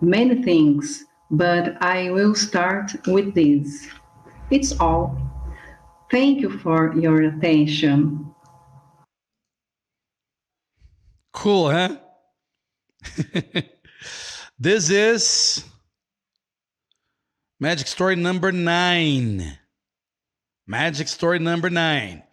[0.01, 3.87] many things but I will start with this.
[4.49, 5.17] It's all.
[6.09, 8.33] Thank you for your attention.
[11.33, 11.97] Cool, huh?
[14.59, 15.63] this is
[17.59, 19.57] Magic Story number nine.
[20.65, 22.23] Magic Story number nine.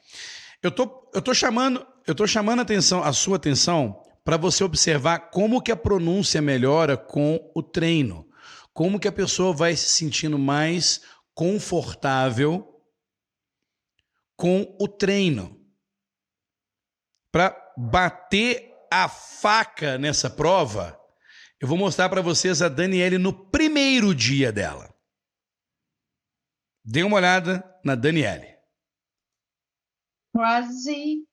[0.62, 4.64] Eu tô, eu tô chamando, eu tô chamando a atenção, a sua atenção para você
[4.64, 8.26] observar como que a pronúncia melhora com o treino
[8.74, 11.00] como que a pessoa vai se sentindo mais
[11.32, 12.84] confortável
[14.36, 15.64] com o treino.
[17.32, 21.00] Para bater a faca nessa prova,
[21.60, 24.92] eu vou mostrar para vocês a Daniele no primeiro dia dela.
[26.84, 28.58] Dê uma olhada na Daniele.
[30.36, 31.24] Rosie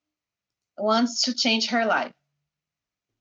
[0.80, 2.14] wants to change her life.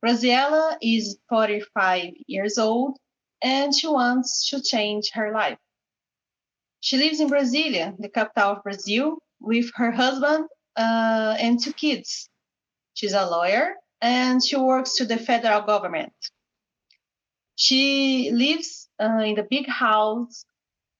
[0.04, 2.98] Rosiella is 45 years old
[3.42, 5.58] and she wants to change her life.
[6.80, 12.28] She lives in Brasilia, the capital of Brazil, with her husband uh, and two kids.
[12.94, 16.12] She's a lawyer and she works to the federal government.
[17.56, 20.44] She lives uh, in the big house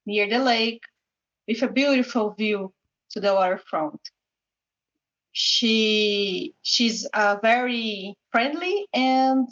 [0.05, 0.83] near the lake
[1.49, 2.73] with a beautiful view
[3.11, 4.01] to the waterfront.
[5.33, 9.49] She she's a very friendly and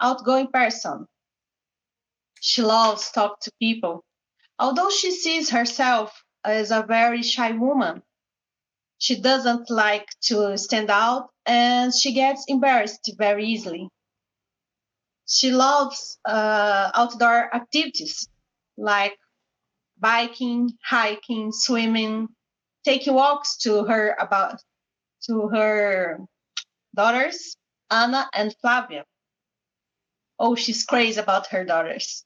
[0.00, 1.06] outgoing person
[2.44, 4.04] she loves talk to people.
[4.58, 6.12] Although she sees herself
[6.44, 8.02] as a very shy woman,
[8.98, 13.88] she doesn't like to stand out and she gets embarrassed very easily.
[15.26, 18.28] She loves uh, outdoor activities
[18.76, 19.16] like
[19.98, 22.28] biking, hiking, swimming,
[22.84, 24.60] taking walks to her about
[25.28, 26.18] to her
[26.94, 27.56] daughters,
[27.90, 29.06] Anna and Flavia.
[30.38, 32.22] Oh, she's crazy about her daughters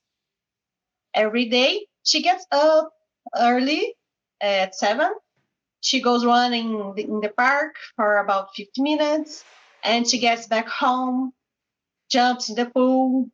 [1.14, 1.86] every day.
[2.04, 2.92] She gets up
[3.36, 3.94] early
[4.40, 5.12] at seven.
[5.80, 9.44] She goes running in the park for about 50 minutes
[9.84, 11.32] and she gets back home,
[12.10, 13.30] jumps in the pool.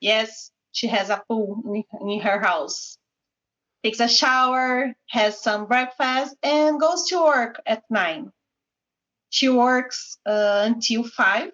[0.00, 2.98] Yes, she has a pool in, in her house.
[3.82, 8.32] Takes a shower, has some breakfast, and goes to work at nine.
[9.30, 11.50] She works uh, until five.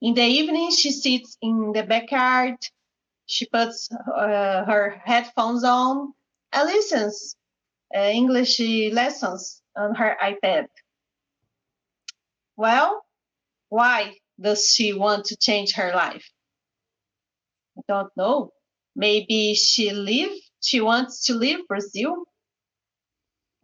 [0.00, 2.56] In the evening, she sits in the backyard
[3.26, 6.12] she puts uh, her headphones on
[6.52, 7.36] and listens
[7.94, 8.60] uh, English
[8.92, 10.66] lessons on her iPad.
[12.56, 13.02] Well,
[13.68, 16.28] why does she want to change her life?
[17.78, 18.52] I don't know.
[18.94, 20.32] Maybe she live.
[20.60, 22.24] She wants to leave Brazil.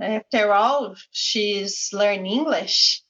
[0.01, 3.03] After all, she's learning English.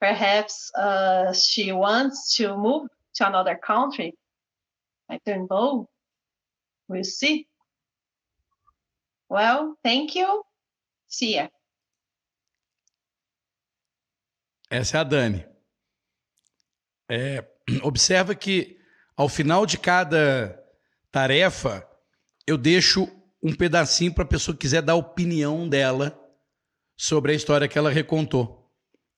[0.00, 4.14] Perhaps uh, she wants to move to another country.
[5.08, 5.88] I don't know.
[6.88, 7.46] We'll see.
[9.28, 10.44] Well, thank you.
[11.08, 11.50] See ya.
[14.70, 15.46] Essa é a Dani.
[17.08, 17.44] É,
[17.82, 18.78] observa que
[19.16, 20.62] ao final de cada
[21.10, 21.88] tarefa,
[22.46, 23.08] eu deixo
[23.42, 26.18] um pedacinho para a pessoa que quiser dar a opinião dela
[26.96, 28.70] sobre a história que ela recontou.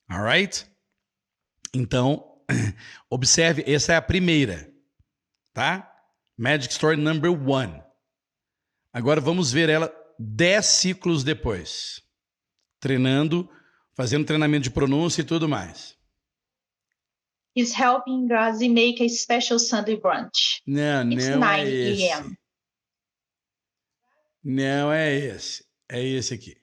[0.09, 0.65] Alright?
[1.73, 2.41] Então,
[3.09, 4.71] observe, essa é a primeira,
[5.59, 5.93] tá?
[6.37, 7.83] Magic Story number one.
[8.93, 12.01] Agora vamos ver ela dez ciclos depois,
[12.79, 13.49] treinando,
[13.93, 15.97] fazendo treinamento de pronúncia e tudo mais.
[17.57, 20.61] He's helping Grazi make a special Sunday brunch.
[20.65, 22.09] Não, It's não é 9 esse.
[22.09, 22.37] a.m.
[24.41, 25.65] Não é esse.
[25.91, 26.55] É esse aqui.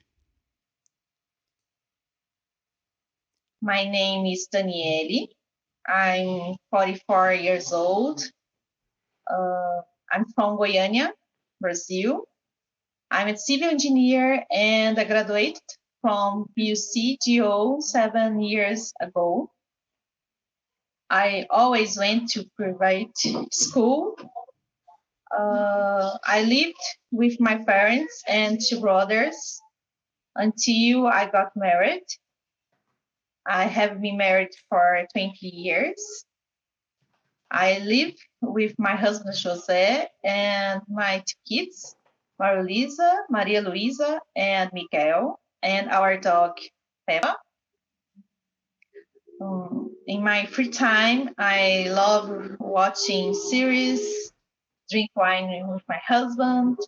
[3.60, 5.28] My name is Daniele.
[5.86, 8.23] I'm 44 years old.
[9.31, 9.81] Uh,
[10.12, 11.11] I'm from Goiânia,
[11.61, 12.24] Brazil.
[13.11, 15.62] I'm a civil engineer and I graduated
[16.01, 19.51] from BUC GO seven years ago.
[21.09, 23.16] I always went to private
[23.53, 24.16] school.
[25.36, 29.61] Uh, I lived with my parents and two brothers
[30.35, 32.07] until I got married.
[33.47, 36.24] I have been married for 20 years.
[37.51, 38.15] I live
[38.52, 41.97] with my husband Jose and my two kids,
[42.39, 46.59] Maria Luisa, Maria Luisa, and Miguel, and our dog
[47.09, 47.36] Peppa.
[49.40, 54.32] Um, in my free time, I love watching series,
[54.90, 56.78] drink wine with my husband,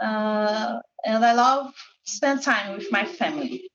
[0.00, 1.72] uh, and I love
[2.04, 3.70] spend time with my family.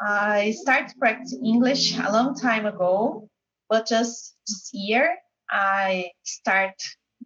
[0.00, 3.28] I started practicing English a long time ago,
[3.68, 5.16] but just this year
[5.50, 6.74] I start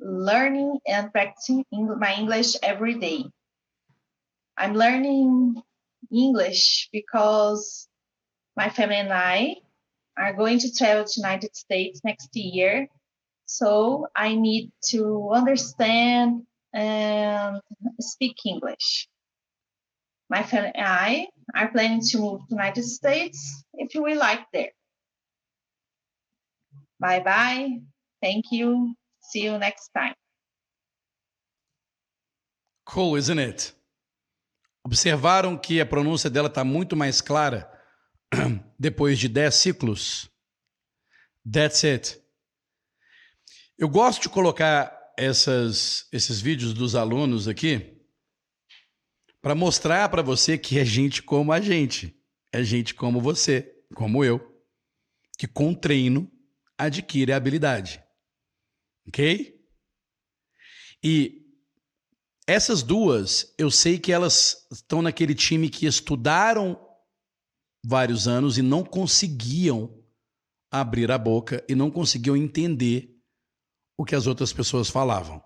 [0.00, 3.24] learning and practicing my English every day.
[4.56, 5.62] I'm learning
[6.12, 7.88] English because
[8.56, 9.56] my family and I
[10.16, 12.86] are going to travel to United States next year.
[13.46, 17.60] So I need to understand and
[18.00, 19.08] speak English.
[20.30, 24.72] My family and I are planning to move to United States if we like there.
[27.04, 27.82] Bye bye.
[28.22, 28.94] Thank you.
[29.20, 30.14] See you next time.
[32.86, 33.74] Cool, isn't it?
[34.82, 37.70] Observaram que a pronúncia dela está muito mais clara
[38.80, 40.30] depois de 10 ciclos?
[41.44, 42.18] That's it.
[43.76, 48.00] Eu gosto de colocar essas, esses vídeos dos alunos aqui
[49.42, 52.18] para mostrar para você que é gente como a gente,
[52.50, 54.40] é gente como você, como eu,
[55.36, 56.30] que com treino
[56.78, 58.02] adquire a habilidade.
[59.06, 59.54] Ok?
[61.02, 61.44] E
[62.46, 66.78] essas duas, eu sei que elas estão naquele time que estudaram
[67.84, 70.02] vários anos e não conseguiam
[70.70, 73.14] abrir a boca e não conseguiam entender
[73.96, 75.42] o que as outras pessoas falavam.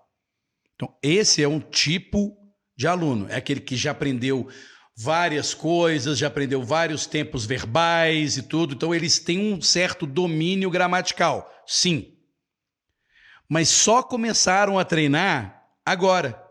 [0.73, 2.37] Então, esse é um tipo
[2.75, 4.49] de aluno, é aquele que já aprendeu
[5.01, 10.69] várias coisas, já aprendeu vários tempos verbais e tudo, então eles têm um certo domínio
[10.69, 12.17] gramatical, sim.
[13.47, 16.43] Mas só começaram a treinar agora.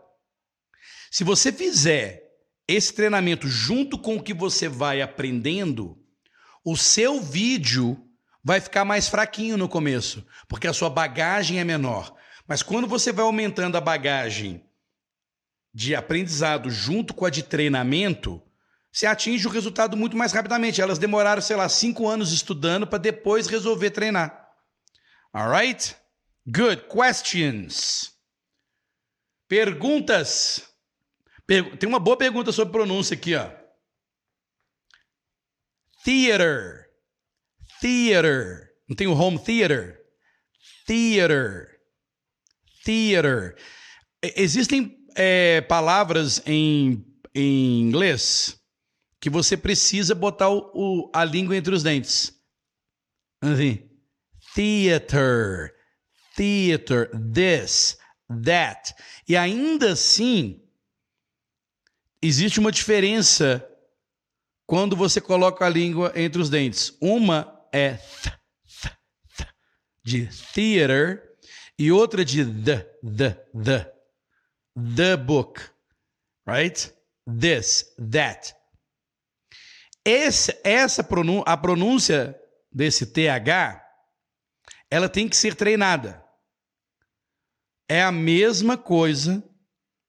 [1.11, 2.23] Se você fizer
[2.67, 5.95] esse treinamento junto com o que você vai aprendendo,
[6.65, 8.03] o seu vídeo
[8.43, 12.15] vai ficar mais fraquinho no começo, porque a sua bagagem é menor.
[12.47, 14.63] Mas quando você vai aumentando a bagagem
[15.73, 18.41] de aprendizado junto com a de treinamento,
[18.91, 20.81] você atinge o resultado muito mais rapidamente.
[20.81, 24.49] Elas demoraram, sei lá, cinco anos estudando para depois resolver treinar.
[25.33, 25.95] Alright?
[26.47, 26.83] Good.
[26.87, 28.11] Questions.
[29.47, 30.67] Perguntas.
[31.45, 33.51] Per- Tem uma boa pergunta sobre pronúncia aqui, ó.
[36.03, 36.87] Theater.
[37.79, 38.69] Theater.
[38.87, 39.99] Não tem o home theater?
[40.87, 41.79] Theater.
[42.83, 43.55] Theater.
[44.35, 48.59] Existem é, palavras em, em inglês
[49.19, 52.33] que você precisa botar o, o- a língua entre os dentes.
[53.41, 53.89] Assim.
[54.55, 55.73] Theater.
[56.35, 57.09] Theater.
[57.33, 57.97] This.
[58.45, 58.93] That.
[59.27, 60.61] E ainda assim,
[62.21, 63.65] existe uma diferença
[64.65, 66.95] quando você coloca a língua entre os dentes.
[67.01, 68.31] Uma é th,
[68.81, 68.97] th,
[69.37, 69.47] th,
[70.03, 71.23] de theater
[71.77, 73.31] e outra de the, the,
[73.63, 73.98] the.
[74.75, 75.73] The book.
[76.47, 76.91] Right?
[77.27, 78.55] This, that.
[80.03, 81.05] Esse, essa
[81.45, 82.39] a pronúncia
[82.71, 83.85] desse TH,
[84.89, 86.23] ela tem que ser treinada.
[87.87, 89.43] É a mesma coisa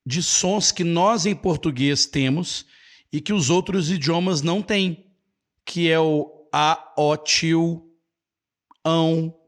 [0.07, 2.66] de sons que nós em português temos
[3.12, 5.12] e que os outros idiomas não têm,
[5.65, 7.89] que é o a, o, tio,
[8.85, 9.39] ão,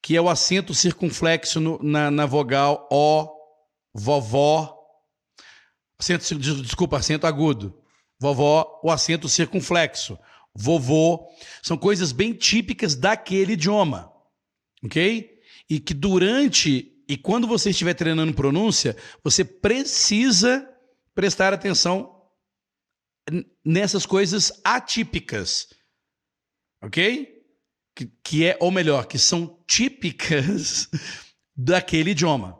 [0.00, 3.33] que é o acento circunflexo no- na, na vogal o,
[3.94, 4.76] vovó,
[5.98, 7.80] acento, des- desculpa, acento agudo,
[8.20, 10.18] vovó, o acento circunflexo,
[10.54, 11.28] vovô.
[11.62, 14.12] São coisas bem típicas daquele idioma,
[14.84, 15.40] ok?
[15.70, 20.66] E que durante e quando você estiver treinando pronúncia, você precisa
[21.14, 22.22] prestar atenção
[23.64, 25.68] nessas coisas atípicas,
[26.82, 27.32] ok?
[28.24, 30.88] Que é, ou melhor, que são típicas
[31.56, 32.58] daquele idioma.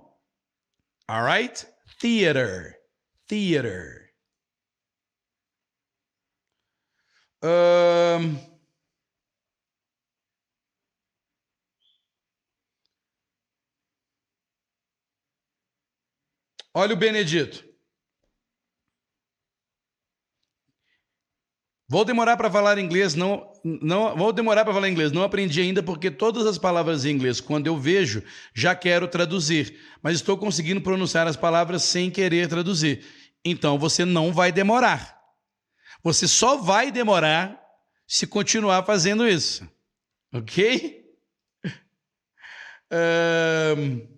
[1.10, 1.66] Alright?
[2.01, 2.76] Theater.
[3.28, 4.05] Theater.
[7.43, 8.39] Um,
[16.72, 17.62] olha o Benedito.
[21.86, 25.11] Vou demorar para falar inglês, não, não vou demorar para falar inglês.
[25.11, 28.23] Não aprendi ainda porque todas as palavras em inglês, quando eu vejo,
[28.53, 33.03] já quero traduzir, mas estou conseguindo pronunciar as palavras sem querer traduzir.
[33.43, 35.19] Então você não vai demorar.
[36.03, 37.59] Você só vai demorar
[38.07, 39.66] se continuar fazendo isso,
[40.32, 41.03] ok?
[42.93, 44.15] Um...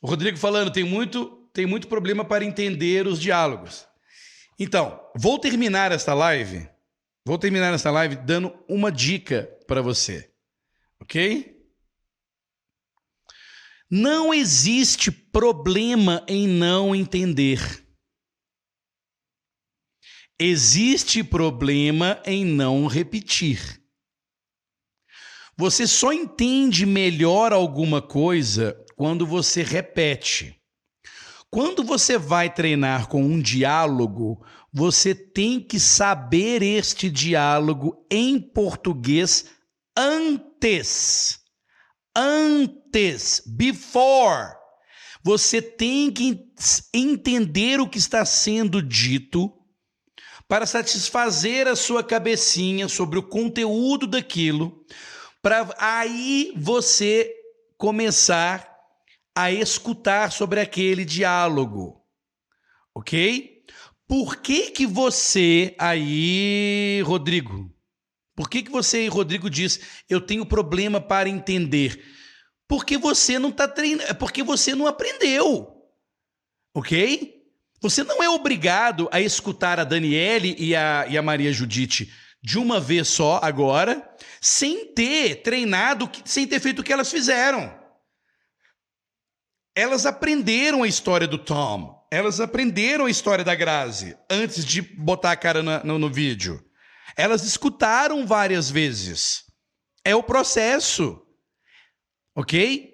[0.00, 3.84] O Rodrigo falando, tem muito, tem muito problema para entender os diálogos.
[4.60, 6.68] Então, vou terminar esta live,
[7.26, 10.32] vou terminar esta live dando uma dica para você.
[11.00, 11.60] OK?
[13.90, 17.58] Não existe problema em não entender.
[20.38, 23.82] Existe problema em não repetir.
[25.56, 30.57] Você só entende melhor alguma coisa quando você repete.
[31.50, 39.46] Quando você vai treinar com um diálogo, você tem que saber este diálogo em português
[39.96, 41.40] antes.
[42.14, 44.56] Antes, before.
[45.22, 46.38] Você tem que
[46.92, 49.52] entender o que está sendo dito
[50.46, 54.82] para satisfazer a sua cabecinha sobre o conteúdo daquilo,
[55.42, 57.30] para aí você
[57.76, 58.67] começar
[59.38, 62.04] a escutar sobre aquele diálogo.
[62.92, 63.62] Ok?
[64.04, 67.72] Por que que você aí, Rodrigo?
[68.34, 72.04] Por que que você aí, Rodrigo, diz eu tenho problema para entender?
[72.66, 75.72] Porque você não está treinando, é porque você não aprendeu.
[76.74, 77.40] Ok?
[77.80, 82.12] Você não é obrigado a escutar a Daniele e a, e a Maria Judite
[82.42, 84.02] de uma vez só agora,
[84.40, 87.77] sem ter treinado, sem ter feito o que elas fizeram
[89.78, 95.30] elas aprenderam a história do Tom, elas aprenderam a história da Grazi antes de botar
[95.30, 96.60] a cara no, no, vídeo.
[97.16, 99.44] Elas escutaram várias vezes.
[100.04, 101.22] É o processo.
[102.34, 102.92] Ok?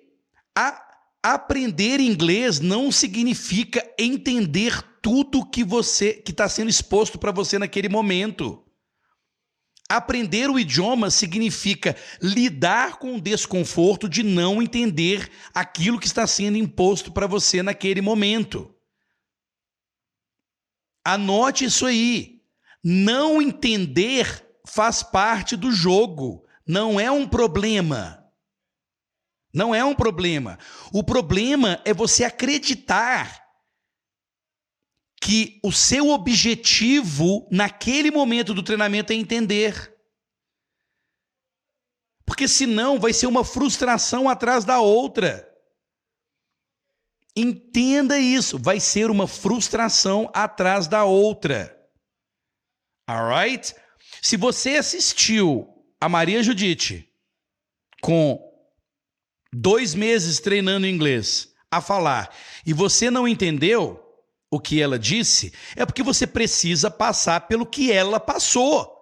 [0.55, 0.79] A,
[1.23, 7.89] aprender inglês não significa entender tudo que você que está sendo exposto para você naquele
[7.89, 8.63] momento.
[9.89, 16.57] Aprender o idioma significa lidar com o desconforto de não entender aquilo que está sendo
[16.57, 18.75] imposto para você naquele momento.
[21.05, 22.41] Anote isso aí.
[22.83, 28.25] Não entender faz parte do jogo, não é um problema.
[29.53, 30.59] Não é um problema.
[30.93, 33.44] O problema é você acreditar
[35.25, 39.97] que o seu objetivo naquele momento do treinamento é entender.
[42.27, 45.51] Porque senão vai ser uma frustração atrás da outra.
[47.35, 51.75] Entenda isso, vai ser uma frustração atrás da outra.
[53.09, 53.75] Alright?
[54.21, 55.67] Se você assistiu
[55.99, 57.11] a Maria Judite
[58.03, 58.39] com
[59.51, 62.31] dois meses treinando inglês a falar
[62.67, 64.04] e você não entendeu,
[64.55, 68.93] o que ela disse, é porque você precisa passar pelo que ela passou.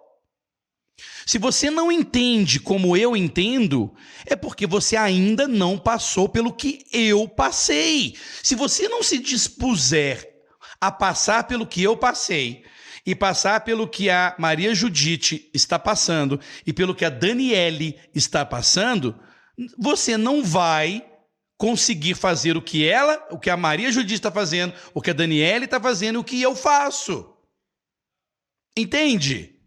[1.25, 3.93] Se você não entende como eu entendo,
[4.25, 8.17] é porque você ainda não passou pelo que eu passei.
[8.41, 10.27] Se você não se dispuser
[10.81, 12.63] a passar pelo que eu passei,
[13.05, 18.45] e passar pelo que a Maria Judite está passando e pelo que a Daniele está
[18.45, 19.19] passando,
[19.77, 21.05] você não vai
[21.63, 25.13] conseguir fazer o que ela, o que a Maria Judite está fazendo, o que a
[25.13, 27.37] Daniele está fazendo, o que eu faço.
[28.75, 29.57] Entende?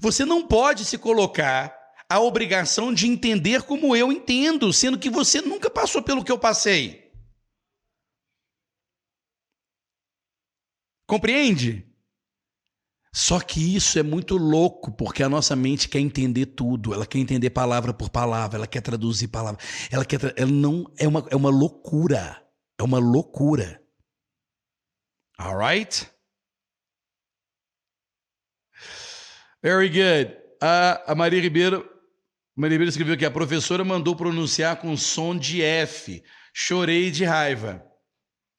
[0.00, 1.78] Você não pode se colocar
[2.08, 6.38] a obrigação de entender como eu entendo, sendo que você nunca passou pelo que eu
[6.38, 7.12] passei.
[11.06, 11.87] Compreende?
[13.18, 17.18] Só que isso é muito louco, porque a nossa mente quer entender tudo, ela quer
[17.18, 21.34] entender palavra por palavra, ela quer traduzir palavra, ela quer, ela não é uma, é
[21.34, 22.40] uma loucura,
[22.78, 23.82] é uma loucura.
[25.36, 26.08] All right?
[29.60, 30.36] Very good.
[30.62, 31.90] Uh, a Maria Ribeiro,
[32.54, 36.22] Maria Ribeiro escreveu que a professora mandou pronunciar com som de F.
[36.54, 37.84] Chorei de raiva.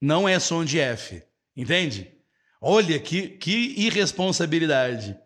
[0.01, 1.23] Não é som de F.
[1.55, 2.18] Entende?
[2.61, 5.17] Olha que, que irresponsabilidade,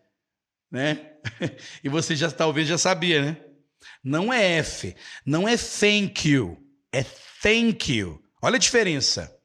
[0.72, 1.14] né?
[1.84, 3.38] e você já talvez já sabia, né?
[4.04, 4.96] Não é F,
[5.26, 6.58] não é thank you,
[6.92, 7.04] é
[7.42, 8.24] thank you.
[8.42, 9.36] Olha a diferença.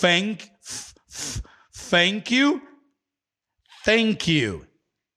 [0.00, 0.50] Thank,
[1.90, 2.60] thank you,
[3.84, 4.66] thank you.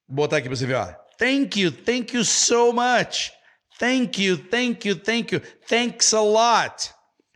[0.08, 0.94] Vou botar aqui para você ver, ó.
[1.18, 3.32] Thank you, thank you so much.
[3.78, 5.42] Thank you, thank you, thank you.
[5.68, 6.94] Thanks a lot.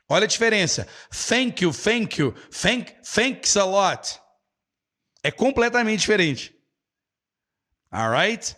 [0.07, 0.87] Olha a diferença.
[1.09, 4.19] Thank you, thank you, thank, thanks a lot.
[5.23, 6.55] É completamente diferente.
[7.91, 8.55] Alright?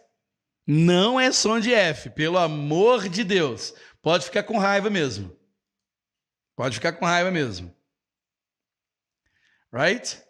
[0.65, 3.73] Não é som de F, pelo amor de Deus.
[4.01, 5.37] Pode ficar com raiva mesmo.
[6.55, 7.73] Pode ficar com raiva mesmo.
[9.71, 10.21] Right?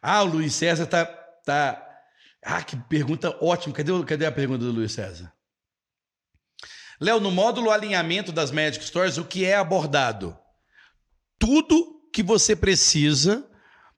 [0.00, 1.06] Ah, o Luiz César tá,
[1.44, 1.88] tá.
[2.44, 3.72] Ah, que pergunta ótima.
[3.72, 5.31] Cadê, cadê a pergunta do Luiz César?
[7.00, 10.36] Léo, no módulo alinhamento das Magic Stories, o que é abordado?
[11.38, 13.48] Tudo que você precisa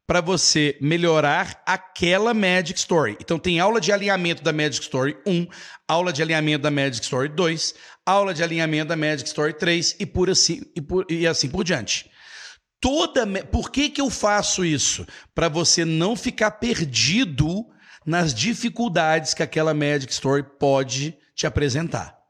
[0.07, 3.17] para você melhorar aquela Magic Story.
[3.21, 5.47] Então tem aula de alinhamento da Magic Story 1,
[5.89, 10.07] aula de alinhamento da Magic Story 2, aula de alinhamento da Magic Story 3 e
[10.07, 12.11] por assim e, por, e assim por diante.
[12.81, 15.07] Toda Por que que eu faço isso?
[15.35, 17.67] Para você não ficar perdido
[18.05, 22.24] nas dificuldades que aquela Magic Story pode te apresentar.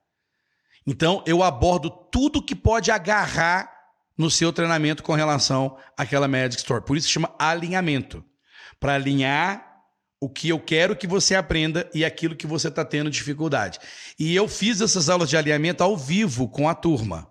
[0.86, 3.74] Então, eu abordo tudo que pode agarrar
[4.16, 6.84] no seu treinamento com relação àquela Magic Store.
[6.84, 8.24] Por isso chama alinhamento.
[8.78, 9.74] Para alinhar
[10.20, 13.78] o que eu quero que você aprenda e aquilo que você está tendo dificuldade.
[14.18, 17.30] E eu fiz essas aulas de alinhamento ao vivo com a turma.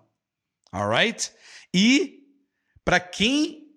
[0.70, 1.32] Alright?
[1.72, 2.20] E
[2.84, 3.68] para quem,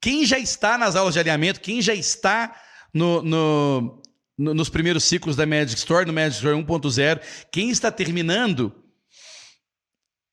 [0.00, 2.54] quem já está nas aulas de alinhamento, quem já está
[2.92, 4.02] no, no,
[4.36, 7.20] no, nos primeiros ciclos da Magic Store, no Magic Store 1.0,
[7.52, 8.85] quem está terminando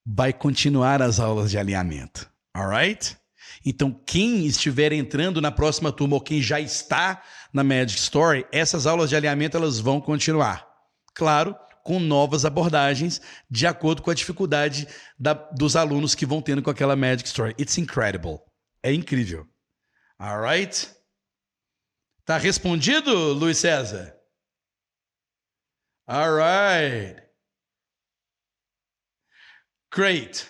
[0.06, 2.30] vai continuar as aulas de alinhamento.
[2.56, 3.18] Alright?
[3.66, 7.24] Então, quem estiver entrando na próxima turma ou quem já está
[7.54, 10.68] na Magic Story, essas aulas de alinhamento elas vão continuar.
[11.14, 14.88] Claro, com novas abordagens de acordo com a dificuldade
[15.20, 17.56] da, dos alunos que vão tendo com aquela Magic Story.
[17.60, 18.40] It's incredible.
[18.82, 19.48] É incrível.
[20.20, 20.90] Alright?
[22.26, 24.16] Tá respondido, Luiz César?
[26.08, 27.23] Alright.
[29.94, 30.50] Great.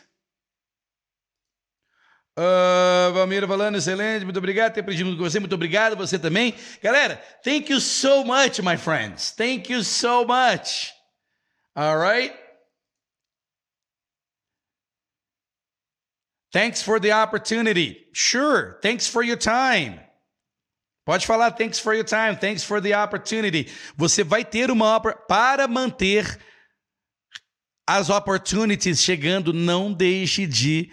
[2.36, 6.56] Uh, Valmira falando, excelente, muito obrigado ter aprendido com você, muito obrigado você também.
[6.82, 9.32] Galera, thank you so much, my friends.
[9.32, 10.94] Thank you so much.
[11.76, 12.34] All right?
[16.52, 18.07] Thanks for the opportunity.
[18.14, 18.80] Sure.
[18.82, 19.99] Thanks for your time.
[21.06, 23.70] Pode falar, thanks for your time, thanks for the opportunity.
[23.98, 26.40] Você vai ter uma para manter
[27.88, 30.89] as opportunities chegando, não deixe de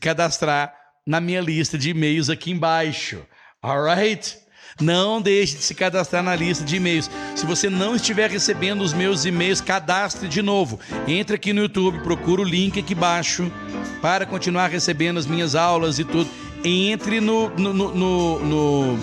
[0.00, 0.74] cadastrar
[1.06, 3.22] na minha lista de e-mails aqui embaixo.
[3.62, 4.38] Alright?
[4.80, 7.10] Não deixe de se cadastrar na lista de e-mails.
[7.36, 10.80] Se você não estiver recebendo os meus e-mails, cadastre de novo.
[11.06, 13.50] Entre aqui no YouTube, procura o link aqui embaixo
[14.02, 16.28] para continuar recebendo as minhas aulas e tudo.
[16.64, 18.98] Entre no, no, no, no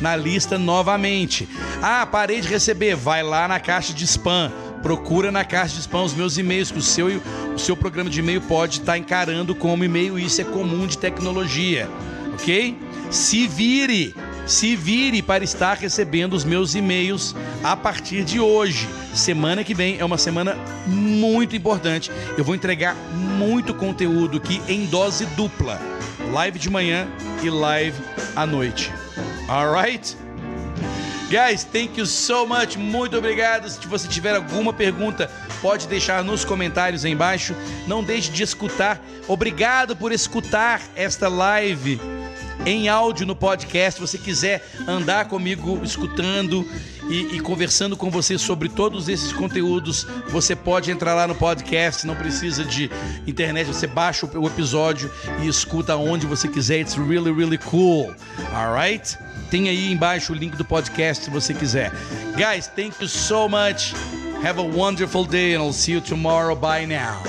[0.00, 1.48] na lista novamente.
[1.82, 2.96] Ah, parei de receber.
[2.96, 4.50] Vai lá na caixa de spam
[4.82, 7.06] procura na caixa de spam os meus e-mails, que o seu,
[7.54, 11.88] o seu programa de e-mail pode estar encarando como e-mail, isso é comum de tecnologia,
[12.34, 12.76] ok?
[13.10, 14.14] Se vire,
[14.46, 18.88] se vire para estar recebendo os meus e-mails a partir de hoje.
[19.14, 20.56] Semana que vem é uma semana
[20.86, 22.10] muito importante.
[22.36, 22.96] Eu vou entregar
[23.38, 25.78] muito conteúdo aqui em dose dupla.
[26.32, 27.06] Live de manhã
[27.42, 28.00] e live
[28.34, 28.90] à noite.
[29.46, 30.21] Alright?
[31.32, 32.76] Guys, thank you so much.
[32.76, 33.66] Muito obrigado.
[33.66, 35.30] Se você tiver alguma pergunta,
[35.62, 37.56] pode deixar nos comentários aí embaixo.
[37.86, 39.02] Não deixe de escutar.
[39.26, 41.98] Obrigado por escutar esta live
[42.66, 43.94] em áudio no podcast.
[43.94, 46.68] Se você quiser andar comigo escutando
[47.08, 52.06] e, e, conversando com você sobre todos esses conteúdos, você pode entrar lá no podcast.
[52.06, 52.90] Não precisa de
[53.26, 53.68] internet.
[53.68, 55.10] Você baixa o, episódio
[55.40, 56.80] e escuta onde você quiser.
[56.80, 58.14] It's really, really cool.
[58.52, 59.16] Alright?
[59.52, 61.92] Tem aí embaixo o link do podcast se você quiser.
[62.38, 63.92] Guys, thank you so much.
[64.42, 66.56] Have a wonderful day and I'll see you tomorrow.
[66.56, 67.22] Bye now.